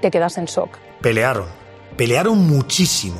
te 0.00 0.10
quedas 0.10 0.36
en 0.38 0.44
shock. 0.44 0.76
Pelearon, 1.00 1.46
pelearon 1.96 2.46
muchísimo. 2.46 3.16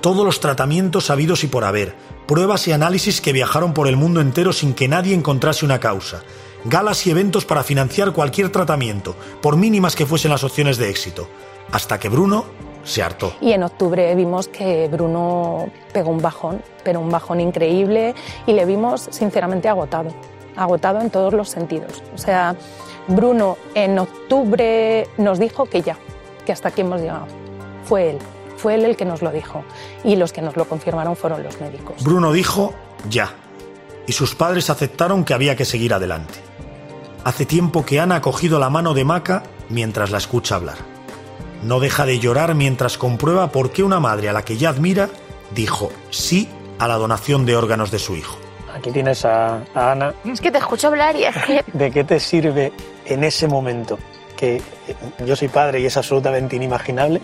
Todos 0.00 0.24
los 0.24 0.40
tratamientos 0.40 1.10
habidos 1.10 1.44
y 1.44 1.46
por 1.46 1.64
haber, 1.64 1.94
pruebas 2.26 2.66
y 2.68 2.72
análisis 2.72 3.20
que 3.20 3.32
viajaron 3.32 3.72
por 3.74 3.88
el 3.88 3.96
mundo 3.96 4.20
entero 4.20 4.52
sin 4.52 4.74
que 4.74 4.88
nadie 4.88 5.14
encontrase 5.14 5.64
una 5.64 5.80
causa, 5.80 6.22
galas 6.64 7.06
y 7.06 7.10
eventos 7.10 7.44
para 7.44 7.62
financiar 7.62 8.12
cualquier 8.12 8.50
tratamiento, 8.50 9.16
por 9.40 9.56
mínimas 9.56 9.94
que 9.94 10.06
fuesen 10.06 10.30
las 10.30 10.44
opciones 10.44 10.76
de 10.76 10.90
éxito, 10.90 11.28
hasta 11.72 11.98
que 11.98 12.08
Bruno 12.08 12.44
se 12.84 13.02
hartó. 13.02 13.34
Y 13.40 13.52
en 13.52 13.62
octubre 13.62 14.14
vimos 14.14 14.48
que 14.48 14.88
Bruno 14.88 15.68
pegó 15.92 16.10
un 16.10 16.22
bajón, 16.22 16.62
pero 16.82 17.00
un 17.00 17.10
bajón 17.10 17.40
increíble 17.40 18.14
y 18.46 18.52
le 18.52 18.64
vimos 18.64 19.08
sinceramente 19.10 19.68
agotado, 19.68 20.10
agotado 20.56 21.00
en 21.00 21.10
todos 21.10 21.32
los 21.32 21.48
sentidos. 21.48 22.02
O 22.14 22.18
sea, 22.18 22.54
Bruno 23.08 23.56
en 23.74 23.98
octubre 23.98 25.08
nos 25.18 25.38
dijo 25.38 25.66
que 25.66 25.82
ya, 25.82 25.96
que 26.46 26.52
hasta 26.52 26.68
aquí 26.68 26.82
hemos 26.82 27.00
llegado. 27.00 27.26
Fue 27.84 28.10
él, 28.10 28.18
fue 28.56 28.74
él 28.76 28.84
el 28.84 28.96
que 28.96 29.04
nos 29.04 29.22
lo 29.22 29.30
dijo 29.30 29.64
y 30.04 30.16
los 30.16 30.32
que 30.32 30.42
nos 30.42 30.56
lo 30.56 30.66
confirmaron 30.66 31.16
fueron 31.16 31.42
los 31.42 31.60
médicos. 31.60 32.02
Bruno 32.02 32.32
dijo 32.32 32.72
ya, 33.08 33.34
y 34.06 34.12
sus 34.12 34.34
padres 34.34 34.70
aceptaron 34.70 35.24
que 35.24 35.34
había 35.34 35.56
que 35.56 35.64
seguir 35.64 35.94
adelante. 35.94 36.34
Hace 37.24 37.46
tiempo 37.46 37.84
que 37.86 38.00
Ana 38.00 38.16
ha 38.16 38.20
cogido 38.20 38.58
la 38.58 38.68
mano 38.68 38.92
de 38.92 39.04
Maca 39.04 39.42
mientras 39.70 40.10
la 40.10 40.18
escucha 40.18 40.56
hablar. 40.56 40.93
No 41.64 41.80
deja 41.80 42.04
de 42.04 42.18
llorar 42.18 42.54
mientras 42.54 42.98
comprueba 42.98 43.50
por 43.50 43.72
qué 43.72 43.82
una 43.82 43.98
madre 43.98 44.28
a 44.28 44.32
la 44.34 44.42
que 44.42 44.58
ya 44.58 44.68
admira 44.68 45.08
dijo 45.54 45.90
sí 46.10 46.48
a 46.78 46.86
la 46.86 46.96
donación 46.96 47.46
de 47.46 47.56
órganos 47.56 47.90
de 47.90 47.98
su 47.98 48.16
hijo. 48.16 48.36
Aquí 48.74 48.90
tienes 48.90 49.24
a, 49.24 49.62
a 49.74 49.92
Ana. 49.92 50.12
Es 50.24 50.40
que 50.40 50.50
te 50.50 50.58
escucho 50.58 50.88
hablar 50.88 51.16
y 51.16 51.24
es 51.24 51.36
que... 51.36 51.64
¿De 51.72 51.90
qué 51.90 52.04
te 52.04 52.20
sirve 52.20 52.72
en 53.06 53.24
ese 53.24 53.48
momento? 53.48 53.98
Que 54.36 54.56
eh, 54.56 54.62
yo 55.24 55.36
soy 55.36 55.48
padre 55.48 55.80
y 55.80 55.86
es 55.86 55.96
absolutamente 55.96 56.56
inimaginable. 56.56 57.22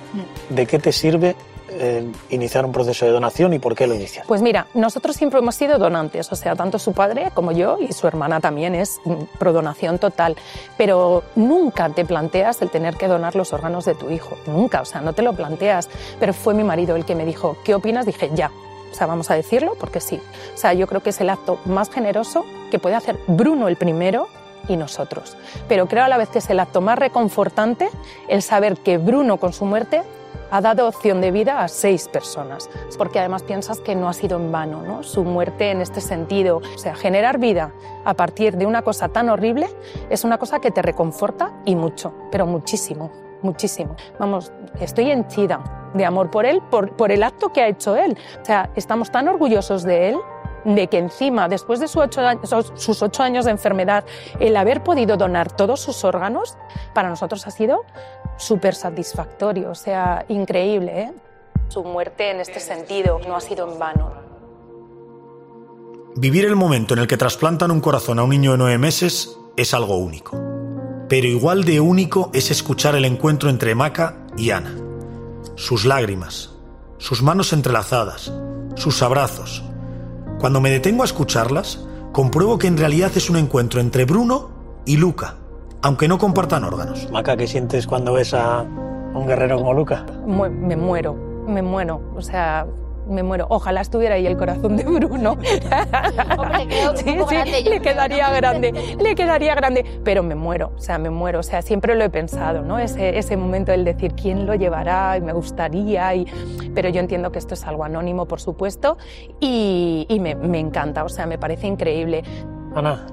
¿De 0.49 0.67
qué 0.67 0.79
te 0.79 0.93
sirve 0.93 1.37
eh, 1.73 2.11
iniciar 2.31 2.65
un 2.65 2.73
proceso 2.73 3.07
de 3.07 3.12
donación 3.12 3.53
y 3.53 3.59
por 3.59 3.75
qué 3.75 3.87
lo 3.87 3.95
inicias? 3.95 4.27
Pues 4.27 4.43
mira, 4.43 4.67
nosotros 4.75 5.17
siempre 5.17 5.39
hemos 5.39 5.55
sido 5.55 5.79
donantes, 5.79 6.31
o 6.33 6.37
sea, 6.37 6.57
tanto 6.57 6.79
su 6.79 6.93
padre 6.93 7.31
como 7.35 7.53
yo 7.53 7.79
y 7.81 7.93
su 7.93 8.07
hermana 8.07 8.41
también 8.41 8.75
es 8.75 9.00
prodonación 9.39 9.99
total, 9.99 10.37
pero 10.77 11.23
nunca 11.37 11.89
te 11.91 12.05
planteas 12.05 12.61
el 12.62 12.71
tener 12.71 12.97
que 12.97 13.09
donar 13.09 13.37
los 13.37 13.53
órganos 13.53 13.85
de 13.85 13.95
tu 13.95 14.11
hijo, 14.11 14.37
nunca, 14.47 14.81
o 14.81 14.85
sea, 14.85 15.00
no 15.00 15.12
te 15.12 15.23
lo 15.23 15.33
planteas, 15.33 15.89
pero 16.19 16.33
fue 16.33 16.55
mi 16.55 16.65
marido 16.65 16.97
el 16.97 17.05
que 17.05 17.15
me 17.15 17.25
dijo, 17.25 17.57
¿qué 17.65 17.75
opinas? 17.75 18.07
Dije, 18.07 18.31
ya. 18.35 18.50
O 18.91 18.95
sea, 18.95 19.07
vamos 19.07 19.31
a 19.31 19.35
decirlo 19.35 19.77
porque 19.79 20.00
sí. 20.00 20.21
O 20.53 20.59
sea, 20.59 20.73
yo 20.73 20.89
creo 20.89 21.00
que 21.00 21.11
es 21.11 21.21
el 21.21 21.31
acto 21.31 21.61
más 21.65 21.91
generoso 21.91 22.45
que 22.71 22.81
puede 22.81 22.97
hacer 22.97 23.19
Bruno 23.29 23.69
el 23.69 23.77
primero 23.77 24.29
y 24.69 24.77
nosotros. 24.77 25.37
Pero 25.69 25.87
creo 25.87 26.05
a 26.05 26.09
la 26.09 26.19
vez 26.19 26.29
que 26.29 26.39
es 26.39 26.50
el 26.50 26.61
acto 26.61 26.81
más 26.81 26.99
reconfortante 26.99 27.89
el 28.29 28.43
saber 28.43 28.77
que 28.77 28.99
Bruno 28.99 29.39
con 29.39 29.53
su 29.53 29.65
muerte 29.65 30.03
ha 30.50 30.61
dado 30.61 30.88
opción 30.88 31.21
de 31.21 31.30
vida 31.30 31.62
a 31.62 31.69
seis 31.69 32.09
personas, 32.09 32.69
porque 32.99 33.19
además 33.19 33.42
piensas 33.42 33.80
que 33.80 33.95
no 33.95 34.09
ha 34.09 34.12
sido 34.12 34.38
en 34.38 34.52
vano 34.52 34.83
¿no? 34.83 35.02
su 35.02 35.25
muerte 35.25 35.71
en 35.71 35.80
este 35.80 36.00
sentido. 36.00 36.59
O 36.75 36.78
sea, 36.78 36.95
generar 36.95 37.38
vida 37.38 37.73
a 38.04 38.14
partir 38.14 38.57
de 38.57 38.66
una 38.66 38.83
cosa 38.83 39.09
tan 39.09 39.28
horrible 39.28 39.69
es 40.09 40.25
una 40.25 40.38
cosa 40.38 40.61
que 40.61 40.71
te 40.71 40.83
reconforta 40.83 41.52
y 41.64 41.76
mucho, 41.76 42.12
pero 42.30 42.47
muchísimo, 42.47 43.11
muchísimo. 43.42 43.97
Vamos, 44.19 44.52
estoy 44.80 45.11
henchida 45.11 45.90
de 45.95 46.04
amor 46.04 46.30
por 46.30 46.47
él, 46.47 46.62
por, 46.71 47.11
el 47.11 47.23
acto 47.23 47.52
que 47.52 47.62
ha 47.62 47.69
hecho 47.69 47.97
él. 47.97 48.16
O 48.40 48.45
sea, 48.45 48.71
estamos 48.76 49.11
tan 49.11 49.28
orgullosos 49.28 49.83
de 49.83 50.11
él 50.11 50.16
de 50.64 50.88
que 50.88 50.99
encima, 50.99 51.49
después 51.49 51.80
de 51.80 51.88
sus 51.88 52.02
ocho, 52.02 52.21
años, 52.21 52.50
sus 52.75 53.02
ocho 53.02 53.23
años 53.23 53.47
de 53.47 53.50
enfermedad, 53.50 54.04
el 54.40 54.57
haber 54.57 54.83
podido 54.83 55.16
donar 55.16 55.50
todos 55.50 55.80
sus 55.80 56.04
órganos, 56.04 56.59
para 56.92 57.09
nosotros 57.09 57.47
ha 57.47 57.50
sido 57.50 57.85
súper 58.37 58.75
satisfactorio, 58.75 59.71
o 59.71 59.75
sea, 59.75 60.25
increíble. 60.29 61.01
¿eh? 61.01 61.13
Su 61.69 61.85
muerte 61.85 62.31
en 62.31 62.41
este 62.41 62.61
sentido 62.61 63.21
no 63.27 63.37
ha 63.37 63.41
sido 63.41 63.71
en 63.71 63.79
vano. 63.79 64.13
Vivir 66.17 66.45
el 66.45 66.57
momento 66.57 66.95
en 66.95 67.01
el 67.01 67.07
que 67.07 67.17
trasplantan 67.17 67.71
un 67.71 67.81
corazón 67.81 68.19
a 68.19 68.25
un 68.25 68.31
niño 68.31 68.53
de 68.53 68.59
nueve 68.59 68.79
meses 68.79 69.39
es 69.57 69.75
algo 69.75 69.97
único. 69.97 70.37
Pero 71.09 71.27
igual 71.27 71.65
de 71.65 71.81
único 71.81 72.31
es 72.33 72.51
escuchar 72.51 72.95
el 72.95 73.05
encuentro 73.05 73.49
entre 73.49 73.75
Maca 73.75 74.27
y 74.37 74.51
Ana. 74.51 74.77
Sus 75.55 75.85
lágrimas, 75.85 76.51
sus 76.99 77.23
manos 77.23 77.53
entrelazadas, 77.53 78.33
sus 78.77 79.03
abrazos. 79.03 79.63
Cuando 80.39 80.61
me 80.61 80.71
detengo 80.71 81.03
a 81.03 81.07
escucharlas, 81.07 81.85
compruebo 82.13 82.59
que 82.59 82.67
en 82.67 82.79
realidad 82.79 83.13
es 83.15 83.31
un 83.31 83.37
encuentro 83.37 83.81
entre 83.81 84.05
Bruno 84.05 84.51
y 84.87 84.97
Luca, 84.97 85.37
aunque 85.83 86.09
no 86.09 86.19
compartan 86.19 86.65
órganos. 86.65 87.11
Maca, 87.11 87.37
¿qué 87.37 87.47
sientes 87.47 87.87
cuando 87.87 88.13
ves 88.15 88.35
a 88.35 88.63
un 88.63 89.27
guerrero 89.27 89.57
como 89.59 89.75
Luca? 89.75 90.05
Mu- 90.27 90.49
Me 90.51 90.77
muero, 90.77 91.15
me 91.47 91.63
muero, 91.63 92.01
o 92.17 92.21
sea, 92.23 92.67
me 93.09 93.23
muero. 93.25 93.47
Ojalá 93.49 93.81
estuviera 93.81 94.15
ahí 94.15 94.27
el 94.27 94.37
corazón 94.37 94.77
de 94.77 94.85
Bruno. 94.85 95.33
Hombre, 96.39 96.69
Sí, 96.97 97.05
sí, 97.05 97.35
grande, 97.35 97.51
le 97.51 97.65
creo, 97.65 97.83
quedaría 97.83 98.29
¿no? 98.29 98.37
grande, 98.37 98.73
le 99.01 99.15
quedaría 99.17 99.55
grande, 99.55 99.85
pero 100.05 100.23
me 100.23 100.35
muero, 100.37 100.73
o 100.77 100.81
sea, 100.81 100.99
me 100.99 101.11
muero, 101.11 101.41
o 101.41 101.43
sea, 101.43 101.63
siempre 101.63 101.95
lo 101.97 102.05
he 102.05 102.11
pensado, 102.11 102.63
¿no? 102.63 102.79
Ese, 102.79 103.19
ese 103.19 103.37
momento 103.37 103.73
del 103.73 103.85
decir 103.85 104.13
quién 104.15 104.47
lo 104.47 104.55
llevará 104.55 105.17
y 105.17 105.23
me 105.23 105.33
gustaría, 105.33 106.15
y, 106.15 106.27
pero 106.75 106.89
yo 106.89 107.01
entiendo 107.01 107.33
que 107.33 107.39
esto 107.41 107.55
es 107.55 107.65
algo 107.67 107.83
anónimo, 107.85 108.27
por 108.27 108.41
supuesto, 108.41 108.97
y, 109.41 110.07
y 110.09 110.21
me, 110.21 110.35
me 110.37 110.59
encanta, 110.61 111.03
o 111.03 111.09
sea, 111.09 111.27
me 111.27 111.39
parece 111.39 111.67
increíble. 111.67 112.23
Ana, 112.77 113.07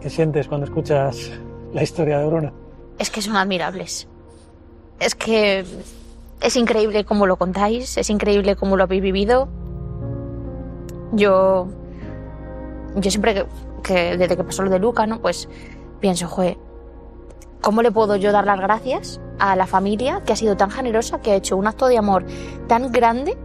¿qué 0.00 0.10
sientes 0.10 0.48
cuando 0.48 0.66
escuchas 0.66 1.30
la 1.72 1.82
historia 1.82 2.18
de 2.18 2.26
Bruno? 2.26 2.52
Es 2.98 3.10
que 3.10 3.22
son 3.22 3.36
admirables. 3.36 4.08
Es 5.00 5.14
que 5.14 5.64
es 6.40 6.56
increíble 6.56 7.04
cómo 7.04 7.26
lo 7.26 7.36
contáis, 7.36 7.96
es 7.96 8.10
increíble 8.10 8.56
cómo 8.56 8.76
lo 8.76 8.84
habéis 8.84 9.02
vivido. 9.02 9.48
Yo, 11.12 11.68
yo 12.96 13.10
siempre 13.10 13.34
que, 13.34 13.46
que 13.82 14.16
desde 14.16 14.36
que 14.36 14.44
pasó 14.44 14.62
lo 14.62 14.70
de 14.70 14.78
Luca, 14.78 15.06
¿no? 15.06 15.20
Pues 15.20 15.48
pienso, 16.00 16.28
joder, 16.28 16.56
¿cómo 17.60 17.82
le 17.82 17.90
puedo 17.90 18.16
yo 18.16 18.32
dar 18.32 18.44
las 18.44 18.60
gracias 18.60 19.20
a 19.38 19.56
la 19.56 19.66
familia 19.66 20.22
que 20.24 20.32
ha 20.32 20.36
sido 20.36 20.56
tan 20.56 20.70
generosa, 20.70 21.20
que 21.20 21.32
ha 21.32 21.36
hecho 21.36 21.56
un 21.56 21.66
acto 21.66 21.88
de 21.88 21.98
amor 21.98 22.24
tan 22.68 22.90
grande 22.92 23.36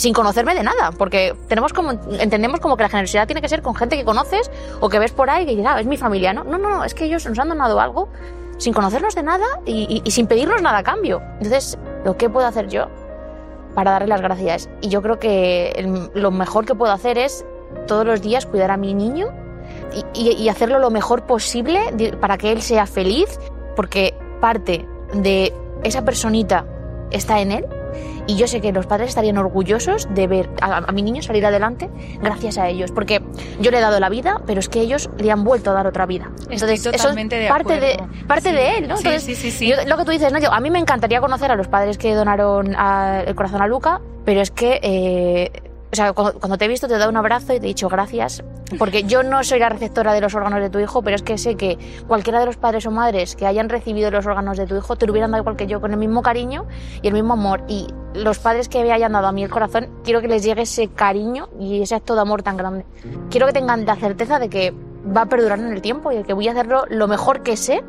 sin 0.00 0.14
conocerme 0.14 0.54
de 0.54 0.62
nada? 0.62 0.92
Porque 0.96 1.34
tenemos 1.46 1.74
como, 1.74 1.90
entendemos 2.18 2.58
como 2.60 2.76
que 2.76 2.84
la 2.84 2.88
generosidad 2.88 3.26
tiene 3.26 3.42
que 3.42 3.48
ser 3.50 3.60
con 3.60 3.74
gente 3.74 3.96
que 3.98 4.04
conoces 4.04 4.50
o 4.80 4.88
que 4.88 4.98
ves 4.98 5.12
por 5.12 5.28
ahí 5.28 5.44
que 5.44 5.50
dices, 5.50 5.66
ah, 5.68 5.78
es 5.78 5.86
mi 5.86 5.98
familia, 5.98 6.32
¿no? 6.32 6.42
No, 6.44 6.56
no, 6.56 6.84
es 6.84 6.94
que 6.94 7.04
ellos 7.04 7.26
nos 7.26 7.38
han 7.38 7.50
donado 7.50 7.78
algo 7.80 8.08
sin 8.56 8.72
conocernos 8.72 9.14
de 9.14 9.22
nada 9.22 9.44
y, 9.66 9.86
y- 9.96 10.02
y 10.02 10.10
sin 10.10 10.26
pedirnos 10.26 10.62
nada 10.62 10.78
a 10.78 10.82
cambio. 10.82 11.20
Entonces, 11.34 11.78
¿lo 12.04 12.16
que 12.16 12.30
puedo 12.30 12.46
hacer 12.46 12.68
yo 12.68 12.86
para 13.74 13.90
darle 13.90 14.08
las 14.08 14.22
gracias? 14.22 14.70
Y 14.80 14.88
yo 14.88 15.02
creo 15.02 15.18
que 15.18 16.10
lo 16.14 16.30
mejor 16.30 16.64
que 16.64 16.74
puedo 16.74 16.92
hacer 16.92 17.18
es 17.18 17.44
todos 17.86 18.06
los 18.06 18.22
días 18.22 18.46
cuidar 18.46 18.70
a 18.70 18.78
mi 18.78 18.94
niño 18.94 19.28
y, 19.92 20.04
y- 20.30 20.32
y 20.32 20.48
hacerlo 20.48 20.78
lo 20.78 20.90
mejor 20.90 21.26
posible 21.26 21.78
para 22.22 22.38
que 22.38 22.52
él 22.52 22.62
sea 22.62 22.86
feliz, 22.86 23.38
porque 23.76 24.14
parte 24.40 24.86
de 25.12 25.52
esa 25.84 26.04
personita 26.06 26.64
está 27.10 27.40
en 27.40 27.52
él 27.52 27.66
Y 28.26 28.36
yo 28.36 28.46
sé 28.46 28.60
que 28.60 28.72
los 28.72 28.86
padres 28.86 29.08
estarían 29.10 29.38
orgullosos 29.38 30.08
de 30.14 30.26
ver 30.26 30.50
a, 30.60 30.78
a 30.78 30.92
mi 30.92 31.02
niño 31.02 31.22
salir 31.22 31.44
adelante 31.46 31.90
gracias 32.22 32.58
a 32.58 32.68
ellos, 32.68 32.92
porque 32.92 33.22
yo 33.60 33.70
le 33.70 33.78
he 33.78 33.80
dado 33.80 33.98
la 34.00 34.08
vida, 34.08 34.40
pero 34.46 34.60
es 34.60 34.68
que 34.68 34.80
ellos 34.80 35.10
le 35.18 35.30
han 35.32 35.44
vuelto 35.44 35.70
a 35.70 35.74
dar 35.74 35.86
otra 35.86 36.06
vida. 36.06 36.30
Entonces, 36.50 36.80
eso 36.80 36.90
totalmente 36.92 37.36
es 37.36 37.42
de 37.44 37.48
parte, 37.48 37.80
de, 37.80 38.00
parte 38.26 38.50
Sí. 38.50 38.54
de 38.54 38.78
él, 38.78 38.88
¿no? 38.88 38.96
Sí, 38.96 39.04
Entonces, 39.06 39.38
sí, 39.54 39.68
yo- 39.68 39.76
lo 39.86 39.96
que 39.96 40.04
tú 40.04 40.10
dices, 40.12 40.32
¿no? 40.32 40.38
Yo- 40.38 40.52
a 40.52 40.60
mí 40.60 40.70
me 40.70 40.78
encantaría 40.78 41.20
conocer 41.20 41.50
a 41.50 41.56
los 41.56 41.68
padres 41.68 41.98
que 41.98 42.14
donaron 42.14 42.74
a- 42.76 43.22
el 43.26 43.34
corazón 43.34 43.62
a 43.62 43.66
Luca, 43.66 44.00
pero 44.24 44.40
es 44.40 44.50
que, 44.50 44.80
eh, 44.82 45.50
o 45.92 45.96
sea, 45.96 46.12
cuando, 46.12 46.56
te 46.56 46.64
he 46.64 46.68
visto 46.68 46.86
te 46.86 46.94
he 46.94 46.98
dado 46.98 47.10
un 47.10 47.16
abrazo 47.16 47.52
y 47.52 47.58
te 47.58 47.66
he 47.66 47.68
dicho 47.68 47.88
gracias, 47.88 48.44
porque 48.78 49.02
yo 49.02 49.24
no 49.24 49.42
soy 49.42 49.58
la 49.58 49.68
receptora 49.68 50.12
de 50.12 50.20
los 50.20 50.34
órganos 50.34 50.60
de 50.60 50.70
tu 50.70 50.78
hijo, 50.78 51.02
pero 51.02 51.16
es 51.16 51.22
que 51.22 51.36
sé 51.36 51.56
que 51.56 51.78
cualquiera 52.06 52.38
de 52.38 52.46
los 52.46 52.56
padres 52.56 52.86
o 52.86 52.92
madres 52.92 53.34
que 53.34 53.46
hayan 53.46 53.68
recibido 53.68 54.10
los 54.10 54.24
órganos 54.24 54.56
de 54.56 54.66
tu 54.66 54.76
hijo 54.76 54.94
te 54.96 55.06
lo 55.06 55.12
hubieran 55.12 55.32
dado 55.32 55.42
igual 55.42 55.56
que 55.56 55.66
yo, 55.66 55.80
con 55.80 55.90
el 55.90 55.98
mismo 55.98 56.22
cariño 56.22 56.66
y 57.02 57.08
el 57.08 57.14
mismo 57.14 57.32
amor. 57.32 57.64
Y 57.66 57.88
los 58.14 58.38
padres 58.38 58.68
que 58.68 58.82
me 58.82 58.92
hayan 58.92 59.12
dado 59.12 59.26
a 59.26 59.32
mí 59.32 59.42
el 59.42 59.50
corazón, 59.50 59.88
quiero 60.04 60.20
que 60.20 60.28
les 60.28 60.44
llegue 60.44 60.62
ese 60.62 60.88
cariño 60.88 61.48
y 61.58 61.82
ese 61.82 61.96
acto 61.96 62.14
de 62.14 62.20
amor 62.20 62.42
tan 62.42 62.56
grande. 62.56 62.84
Quiero 63.28 63.46
que 63.46 63.52
tengan 63.52 63.84
la 63.84 63.96
certeza 63.96 64.38
de 64.38 64.48
que 64.48 64.72
va 65.04 65.22
a 65.22 65.26
perdurar 65.26 65.58
en 65.58 65.72
el 65.72 65.82
tiempo 65.82 66.12
y 66.12 66.16
de 66.16 66.22
que 66.24 66.34
voy 66.34 66.46
a 66.48 66.52
hacerlo 66.52 66.84
lo 66.88 67.08
mejor 67.08 67.42
que 67.42 67.56
sé 67.56 67.82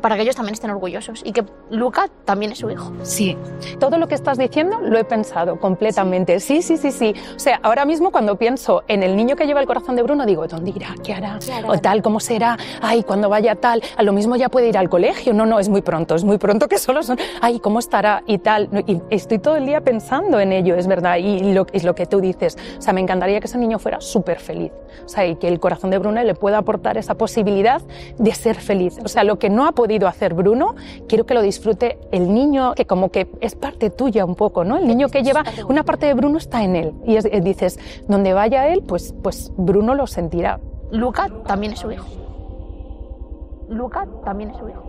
para 0.00 0.16
que 0.16 0.22
ellos 0.22 0.36
también 0.36 0.54
estén 0.54 0.70
orgullosos 0.70 1.22
y 1.24 1.32
que 1.32 1.44
Luca 1.70 2.08
también 2.24 2.52
es 2.52 2.58
su 2.58 2.70
hijo. 2.70 2.92
Sí, 3.02 3.36
todo 3.78 3.98
lo 3.98 4.08
que 4.08 4.14
estás 4.14 4.38
diciendo 4.38 4.80
lo 4.80 4.98
he 4.98 5.04
pensado 5.04 5.58
completamente. 5.58 6.40
Sí, 6.40 6.62
sí, 6.62 6.76
sí, 6.76 6.92
sí. 6.92 7.14
O 7.36 7.38
sea, 7.38 7.60
ahora 7.62 7.84
mismo 7.84 8.10
cuando 8.10 8.36
pienso 8.36 8.84
en 8.88 9.02
el 9.02 9.16
niño 9.16 9.36
que 9.36 9.46
lleva 9.46 9.60
el 9.60 9.66
corazón 9.66 9.96
de 9.96 10.02
Bruno, 10.02 10.26
digo, 10.26 10.46
¿dónde 10.46 10.70
irá? 10.70 10.94
¿Qué 11.02 11.14
hará? 11.14 11.38
O 11.66 11.78
tal, 11.78 12.02
¿cómo 12.02 12.20
será? 12.20 12.56
Ay, 12.80 13.02
cuando 13.02 13.28
vaya 13.28 13.54
tal, 13.54 13.82
a 13.96 14.02
lo 14.02 14.12
mismo 14.12 14.36
ya 14.36 14.48
puede 14.48 14.68
ir 14.68 14.78
al 14.78 14.88
colegio. 14.88 15.32
No, 15.32 15.46
no, 15.46 15.58
es 15.58 15.68
muy 15.68 15.82
pronto, 15.82 16.14
es 16.14 16.24
muy 16.24 16.38
pronto 16.38 16.68
que 16.68 16.78
solo 16.78 17.02
son, 17.02 17.18
ay, 17.40 17.60
¿cómo 17.60 17.78
estará? 17.78 18.22
Y 18.26 18.38
tal. 18.38 18.68
Y 18.86 19.00
estoy 19.10 19.38
todo 19.38 19.56
el 19.56 19.66
día 19.66 19.80
pensando 19.82 20.40
en 20.40 20.52
ello, 20.52 20.74
es 20.74 20.86
verdad. 20.86 21.16
Y 21.16 21.52
lo, 21.52 21.66
es 21.72 21.84
lo 21.84 21.94
que 21.94 22.06
tú 22.06 22.20
dices. 22.20 22.56
O 22.78 22.82
sea, 22.82 22.92
me 22.92 23.00
encantaría 23.00 23.40
que 23.40 23.46
ese 23.46 23.58
niño 23.58 23.78
fuera 23.78 24.00
súper 24.00 24.40
feliz. 24.40 24.72
O 25.04 25.08
sea, 25.08 25.26
y 25.26 25.36
que 25.36 25.48
el 25.48 25.60
corazón 25.60 25.90
de 25.90 25.98
Bruno 25.98 26.22
le 26.22 26.34
pueda 26.34 26.58
aportar 26.58 26.96
esa 26.98 27.14
posibilidad 27.14 27.82
de 28.18 28.34
ser 28.34 28.56
feliz. 28.56 28.98
O 29.04 29.08
sea, 29.08 29.24
lo 29.24 29.38
que 29.38 29.50
no 29.50 29.61
ha 29.66 29.72
podido 29.72 30.06
hacer 30.08 30.34
Bruno, 30.34 30.74
quiero 31.08 31.24
que 31.26 31.34
lo 31.34 31.42
disfrute 31.42 31.98
el 32.10 32.32
niño, 32.32 32.74
que 32.74 32.86
como 32.86 33.10
que 33.10 33.30
es 33.40 33.54
parte 33.54 33.90
tuya 33.90 34.24
un 34.24 34.34
poco, 34.34 34.64
¿no? 34.64 34.76
El 34.76 34.86
niño 34.86 35.08
que 35.08 35.22
lleva, 35.22 35.44
una 35.68 35.82
parte 35.84 36.06
de 36.06 36.14
Bruno 36.14 36.38
está 36.38 36.62
en 36.64 36.76
él. 36.76 36.94
Y 37.06 37.16
es- 37.16 37.24
eh, 37.26 37.40
dices, 37.42 37.78
donde 38.08 38.32
vaya 38.32 38.68
él, 38.68 38.82
pues, 38.82 39.14
pues 39.22 39.52
Bruno 39.56 39.94
lo 39.94 40.06
sentirá. 40.06 40.60
Luca 40.90 41.28
también 41.46 41.72
es 41.72 41.78
su 41.80 41.90
hijo. 41.90 42.06
Luca 43.68 44.06
también 44.24 44.50
es 44.50 44.56
su 44.58 44.68
hijo. 44.68 44.82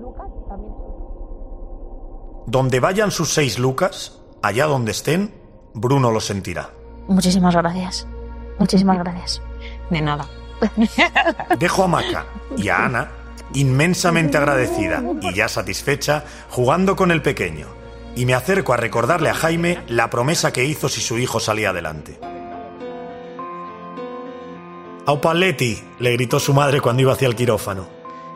Luca 0.00 0.24
también 0.48 0.72
es 0.72 0.78
su 0.78 0.84
hijo. 0.84 2.44
Donde 2.46 2.80
vayan 2.80 3.10
sus 3.10 3.34
seis 3.34 3.58
lucas, 3.58 4.20
allá 4.42 4.66
donde 4.66 4.92
estén, 4.92 5.32
Bruno 5.74 6.10
lo 6.10 6.20
sentirá. 6.20 6.70
Muchísimas 7.08 7.54
gracias. 7.56 8.06
Muchísimas 8.58 8.98
gracias. 9.04 9.42
De 9.90 10.00
nada. 10.00 10.26
Dejo 11.58 11.84
a 11.84 11.88
Maca 11.88 12.26
y 12.56 12.68
a 12.68 12.84
Ana 12.84 13.10
inmensamente 13.54 14.36
agradecida 14.36 15.02
y 15.22 15.34
ya 15.34 15.48
satisfecha 15.48 16.24
jugando 16.50 16.96
con 16.96 17.10
el 17.10 17.22
pequeño. 17.22 17.66
Y 18.14 18.26
me 18.26 18.34
acerco 18.34 18.72
a 18.72 18.76
recordarle 18.76 19.30
a 19.30 19.34
Jaime 19.34 19.78
la 19.88 20.10
promesa 20.10 20.52
que 20.52 20.64
hizo 20.64 20.88
si 20.88 21.00
su 21.00 21.18
hijo 21.18 21.40
salía 21.40 21.70
adelante. 21.70 22.18
Aupaletti, 25.06 25.82
le 26.00 26.12
gritó 26.12 26.38
su 26.38 26.52
madre 26.52 26.80
cuando 26.80 27.02
iba 27.02 27.12
hacia 27.12 27.28
el 27.28 27.36
quirófano. 27.36 27.88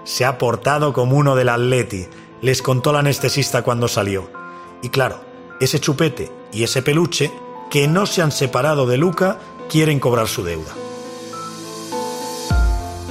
Se 0.04 0.24
ha 0.24 0.38
portado 0.38 0.92
como 0.92 1.16
uno 1.16 1.36
del 1.36 1.50
Atleti, 1.50 2.08
les 2.40 2.62
contó 2.62 2.92
la 2.92 3.00
anestesista 3.00 3.62
cuando 3.62 3.88
salió. 3.88 4.30
Y 4.82 4.88
claro, 4.88 5.20
ese 5.60 5.80
chupete 5.80 6.32
y 6.50 6.64
ese 6.64 6.82
peluche, 6.82 7.30
que 7.70 7.88
no 7.88 8.06
se 8.06 8.22
han 8.22 8.32
separado 8.32 8.86
de 8.86 8.96
Luca, 8.96 9.38
quieren 9.68 10.00
cobrar 10.00 10.28
su 10.28 10.44
deuda. 10.44 10.72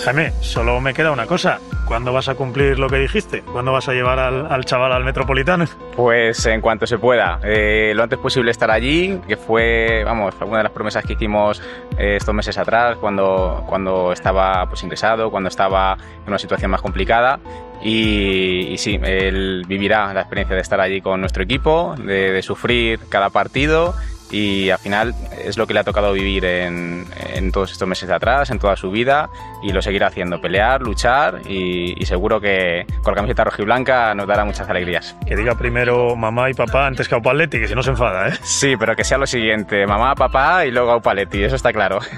Jaime, 0.04 0.32
solo 0.42 0.82
me 0.82 0.94
queda 0.96 1.12
una 1.12 1.28
cosa. 1.28 1.60
¿Cuándo 1.86 2.12
vas 2.12 2.28
a 2.28 2.36
cumplir 2.36 2.80
lo 2.80 2.90
que 2.90 2.98
dijiste? 2.98 3.42
¿Cuándo 3.42 3.72
vas 3.72 3.88
a 3.88 3.94
llevar 3.94 4.18
al, 4.18 4.52
al 4.52 4.66
chaval 4.66 4.94
al 4.94 5.04
metropolitano? 5.04 5.66
Pues 5.96 6.44
en 6.48 6.62
cuanto 6.62 6.88
se 6.88 6.98
pueda, 6.98 7.40
Eh, 7.44 7.94
lo 7.96 8.02
antes 8.02 8.18
posible 8.18 8.50
estar 8.50 8.72
allí, 8.72 9.20
que 9.28 9.38
fue, 9.38 10.04
vamos, 10.04 10.34
fue 10.34 10.48
una 10.48 10.58
de 10.58 10.64
las 10.64 10.72
promesas 10.72 11.06
que 11.06 11.14
hicimos 11.14 11.62
eh, 11.98 12.16
estos 12.16 12.34
meses 12.34 12.58
atrás, 12.58 12.98
cuando, 12.98 13.64
cuando 13.68 14.12
estaba 14.12 14.66
pues 14.68 14.82
ingresado, 14.84 15.30
cuando 15.30 15.50
estaba 15.50 15.98
en 16.24 16.30
una 16.30 16.40
situación 16.40 16.72
más 16.72 16.82
complicada. 16.82 17.40
Y, 17.84 18.70
y 18.72 18.78
sí, 18.78 19.00
él 19.04 19.66
vivirá 19.68 20.14
la 20.14 20.22
experiencia 20.22 20.56
de 20.56 20.62
estar 20.62 20.80
allí 20.80 21.02
con 21.02 21.20
nuestro 21.20 21.44
equipo, 21.44 21.96
de, 21.98 22.32
de 22.32 22.42
sufrir 22.42 23.00
cada 23.10 23.30
partido 23.30 23.96
y 24.32 24.70
al 24.70 24.80
final 24.80 25.14
es 25.44 25.58
lo 25.58 25.68
que 25.68 25.74
le 25.74 25.82
ha 25.82 25.84
tocado 25.84 26.14
vivir 26.14 26.46
en, 26.46 27.06
en 27.34 27.52
todos 27.52 27.72
estos 27.72 27.88
meses 27.88 28.08
de 28.08 28.16
atrás, 28.16 28.50
en 28.50 28.60
toda 28.60 28.76
su 28.76 28.90
vida 28.90 29.30
y 29.62 29.72
lo 29.72 29.82
seguirá 29.82 30.08
haciendo, 30.08 30.40
pelear, 30.42 30.82
luchar 30.82 31.42
y, 31.48 32.02
y 32.02 32.06
seguro 32.06 32.40
que 32.40 32.86
con 33.04 33.14
la 33.14 33.18
camiseta 33.18 33.44
rojiblanca 33.44 34.16
nos 34.16 34.28
dará 34.28 34.46
muchas 34.46 34.70
alegrías. 34.70 35.16
Que 35.28 35.36
diga 35.36 35.56
primero 35.56 36.16
mamá 36.16 36.50
y 36.50 36.54
papá 36.54 36.88
antes 36.88 37.08
que 37.08 37.16
Aupaletti, 37.16 37.60
que 37.60 37.68
si 37.68 37.76
no 37.76 37.84
se 37.84 37.92
enfada, 37.92 38.30
¿eh? 38.30 38.34
Sí, 38.42 38.76
pero 38.78 38.96
que 38.96 39.04
sea 39.04 39.18
lo 39.18 39.28
siguiente, 39.28 39.86
mamá, 39.86 40.16
papá 40.16 40.66
y 40.66 40.72
luego 40.72 40.92
Aupaletti, 40.92 41.44
eso 41.44 41.56
está 41.56 41.74
claro. 41.74 42.00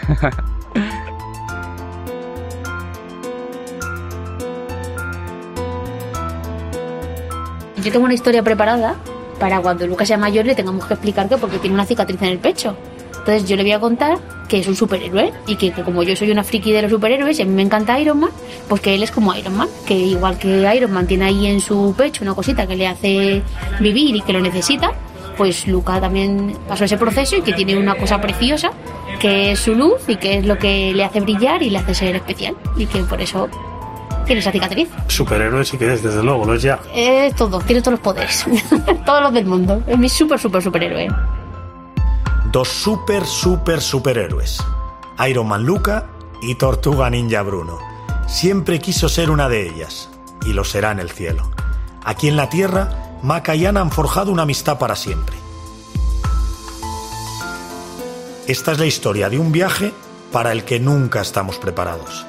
Yo 7.84 7.92
tengo 7.92 8.06
una 8.06 8.14
historia 8.14 8.44
preparada 8.44 8.96
para 9.44 9.60
cuando 9.60 9.86
Lucas 9.86 10.08
sea 10.08 10.18
mayor 10.18 10.46
le 10.46 10.56
tengamos 10.56 10.86
que 10.86 10.94
explicar 10.94 11.28
que 11.28 11.36
porque 11.36 11.60
tiene 11.60 11.74
una 11.74 11.86
cicatriz 11.86 12.22
en 12.22 12.30
el 12.30 12.40
pecho. 12.40 12.78
Entonces 13.12 13.46
yo 13.46 13.58
le 13.58 13.64
voy 13.64 13.74
a 13.74 13.80
contar 13.82 14.18
que 14.48 14.60
es 14.60 14.68
un 14.70 14.76
superhéroe 14.78 15.34
y 15.48 15.58
que, 15.58 15.74
que 15.74 15.84
como 15.84 16.02
yo 16.02 16.16
soy 16.16 16.32
una 16.32 16.46
friki 16.46 16.72
de 16.72 16.82
los 16.82 16.90
superhéroes 16.90 17.38
y 17.40 17.42
a 17.42 17.46
mí 17.46 17.52
me 17.52 17.62
encanta 17.62 18.00
Iron 18.00 18.22
Man, 18.22 18.30
pues 18.70 18.80
que 18.80 18.96
él 18.96 19.04
es 19.04 19.12
como 19.12 19.36
Iron 19.36 19.58
Man, 19.58 19.68
que 19.86 19.96
igual 19.96 20.38
que 20.38 20.74
Iron 20.74 20.94
Man 20.94 21.08
tiene 21.08 21.26
ahí 21.26 21.48
en 21.48 21.60
su 21.60 21.94
pecho 21.98 22.24
una 22.24 22.34
cosita 22.34 22.66
que 22.66 22.78
le 22.78 22.88
hace 22.88 23.42
vivir 23.82 24.16
y 24.16 24.22
que 24.22 24.32
lo 24.32 24.40
necesita, 24.40 24.94
pues 25.36 25.68
Luca 25.68 26.00
también 26.00 26.56
pasó 26.66 26.86
ese 26.86 26.98
proceso 26.98 27.36
y 27.36 27.42
que 27.42 27.52
tiene 27.52 27.76
una 27.76 27.96
cosa 27.96 28.22
preciosa 28.22 28.72
que 29.20 29.52
es 29.52 29.60
su 29.60 29.76
luz 29.76 30.04
y 30.08 30.16
que 30.16 30.38
es 30.38 30.46
lo 30.46 30.58
que 30.58 30.94
le 30.94 31.04
hace 31.04 31.20
brillar 31.20 31.62
y 31.64 31.70
le 31.70 31.80
hace 31.80 31.94
ser 31.94 32.16
especial 32.16 32.56
y 32.78 32.86
que 32.86 33.04
por 33.04 33.22
eso 33.22 33.50
tiene 34.26 34.42
esa 34.42 34.52
cicatriz. 34.52 34.90
Superhéroe 35.08 35.66
sí 35.66 35.78
que 35.78 35.94
es, 35.94 36.04
desde 36.04 36.24
luego, 36.24 36.46
lo 36.46 36.54
es 36.56 36.62
ya. 36.62 36.80
Es 36.94 37.36
todo, 37.36 37.60
tiene 37.62 37.82
todos 37.82 37.94
los 37.94 38.00
poderes. 38.02 38.46
todos 39.06 39.22
los 39.22 39.34
del 39.34 39.46
mundo. 39.46 39.82
Es 39.88 39.98
mi 39.98 40.10
súper, 40.10 40.40
súper 40.40 40.62
superhéroe. 40.62 41.08
Dos 42.52 42.68
super, 42.68 43.26
super 43.26 43.82
superhéroes. 43.82 44.64
Iron 45.28 45.48
Man 45.48 45.64
Luca 45.64 46.06
y 46.42 46.56
Tortuga 46.56 47.10
Ninja 47.10 47.42
Bruno. 47.42 47.80
Siempre 48.28 48.80
quiso 48.80 49.10
ser 49.10 49.30
una 49.30 49.50
de 49.50 49.68
ellas, 49.68 50.10
y 50.46 50.54
lo 50.54 50.64
será 50.64 50.92
en 50.92 51.00
el 51.00 51.10
cielo. 51.10 51.50
Aquí 52.04 52.28
en 52.28 52.36
la 52.36 52.50
Tierra, 52.50 53.18
Maca 53.22 53.56
y 53.56 53.66
Ana 53.66 53.82
han 53.82 53.92
forjado 53.92 54.32
una 54.32 54.44
amistad 54.44 54.78
para 54.78 54.96
siempre. 54.96 55.36
Esta 58.48 58.74
es 58.74 58.80
la 58.80 58.86
historia 58.86 59.30
de 59.30 59.40
un 59.40 59.52
viaje 59.52 59.94
para 60.32 60.52
el 60.52 60.66
que 60.66 60.80
nunca 60.80 61.22
estamos 61.22 61.58
preparados. 61.58 62.26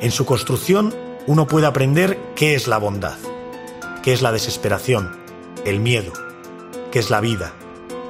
En 0.00 0.10
su 0.10 0.24
construcción, 0.24 0.94
uno 1.26 1.46
puede 1.46 1.66
aprender 1.66 2.18
qué 2.34 2.54
es 2.54 2.66
la 2.66 2.78
bondad, 2.78 3.16
qué 4.02 4.12
es 4.12 4.22
la 4.22 4.32
desesperación, 4.32 5.16
el 5.64 5.78
miedo, 5.78 6.12
qué 6.90 6.98
es 6.98 7.10
la 7.10 7.20
vida, 7.20 7.52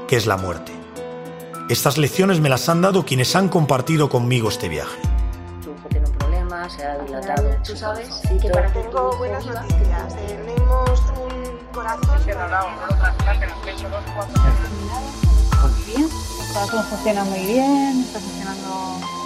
qué 0.08 0.16
es 0.16 0.26
la 0.26 0.36
muerte. 0.36 0.72
Estas 1.68 1.98
lecciones 1.98 2.40
me 2.40 2.48
las 2.48 2.68
han 2.68 2.80
dado 2.80 3.04
quienes 3.04 3.36
han 3.36 3.48
compartido 3.48 4.08
conmigo 4.08 4.48
este 4.48 4.68
viaje. 4.68 4.98
Tu 5.62 5.70
hijo 5.70 5.88
tiene 5.88 6.06
un 6.06 6.16
problema, 6.16 6.68
se 6.68 6.84
ha 6.84 6.98
dilatado. 6.98 7.50
Tú 7.64 7.76
sabes 7.76 8.08
que 8.40 8.48
para 8.50 8.72
tengo 8.72 9.16
buenas 9.18 9.44
noticias. 9.46 10.16
Tenemos 10.26 11.00
un 11.18 11.66
corazón. 11.72 12.18
Muy 15.60 15.84
bien. 15.86 16.08
El 16.40 16.52
corazón 16.52 16.84
funciona 16.84 17.24
muy 17.24 17.46
bien, 17.46 18.04
está 18.06 18.20
funcionando 18.20 19.21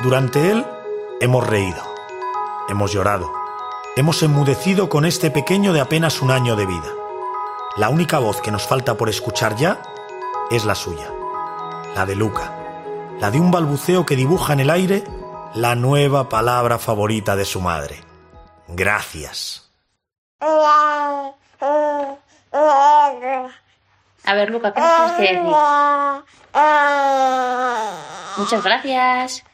Durante 0.00 0.52
él 0.52 0.64
hemos 1.20 1.44
reído, 1.44 1.82
hemos 2.68 2.92
llorado, 2.92 3.32
hemos 3.96 4.22
enmudecido 4.22 4.88
con 4.88 5.04
este 5.04 5.32
pequeño 5.32 5.72
de 5.72 5.80
apenas 5.80 6.22
un 6.22 6.30
año 6.30 6.54
de 6.54 6.66
vida. 6.66 6.88
La 7.76 7.88
única 7.88 8.20
voz 8.20 8.40
que 8.40 8.52
nos 8.52 8.64
falta 8.64 8.96
por 8.96 9.08
escuchar 9.08 9.56
ya 9.56 9.82
es 10.52 10.64
la 10.64 10.76
suya, 10.76 11.10
la 11.96 12.06
de 12.06 12.14
Luca, 12.14 12.52
la 13.18 13.32
de 13.32 13.40
un 13.40 13.50
balbuceo 13.50 14.06
que 14.06 14.14
dibuja 14.14 14.52
en 14.52 14.60
el 14.60 14.70
aire 14.70 15.02
la 15.54 15.74
nueva 15.74 16.28
palabra 16.28 16.78
favorita 16.78 17.34
de 17.34 17.44
su 17.44 17.60
madre. 17.60 18.00
Gracias. 18.68 19.68
A 24.28 24.34
ver, 24.34 24.50
Luca, 24.50 24.72
¿qué 24.72 24.80
nos 24.80 25.16
tienes 25.16 25.16
que 25.16 25.22
decir? 25.22 25.42
Muchas 28.36 28.62
gracias. 28.62 29.47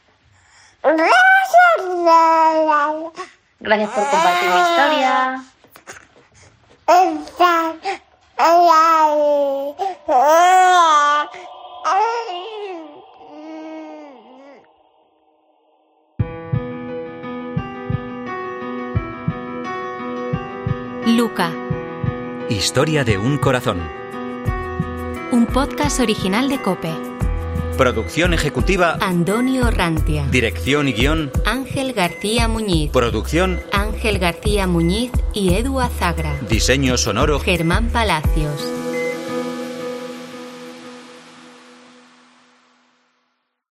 Gracias 3.59 3.89
por 3.89 4.03
compartir 4.03 4.49
mi 4.49 4.59
historia. 4.61 5.43
Luca, 21.07 21.51
Historia 22.49 23.03
de 23.03 23.17
un 23.17 23.39
corazón. 23.39 23.81
un 25.31 25.47
podcast 25.47 25.99
original 25.99 26.47
de 26.47 26.61
Cope. 26.61 26.91
Producción 27.77 28.33
ejecutiva. 28.33 28.97
Antonio 29.01 29.69
Rantia. 29.69 30.25
Dirección 30.31 30.87
y 30.87 30.93
guion. 30.93 31.31
Ángel 31.45 31.93
García 31.93 32.47
Muñiz. 32.47 32.89
Producción. 32.91 33.59
Ángel 33.73 34.17
García 34.17 34.65
Muñiz 34.65 35.11
y 35.33 35.53
Edu 35.55 35.81
Azagra. 35.81 36.39
Diseño 36.49 36.97
sonoro. 36.97 37.39
Germán 37.39 37.89
Palacios. 37.89 38.74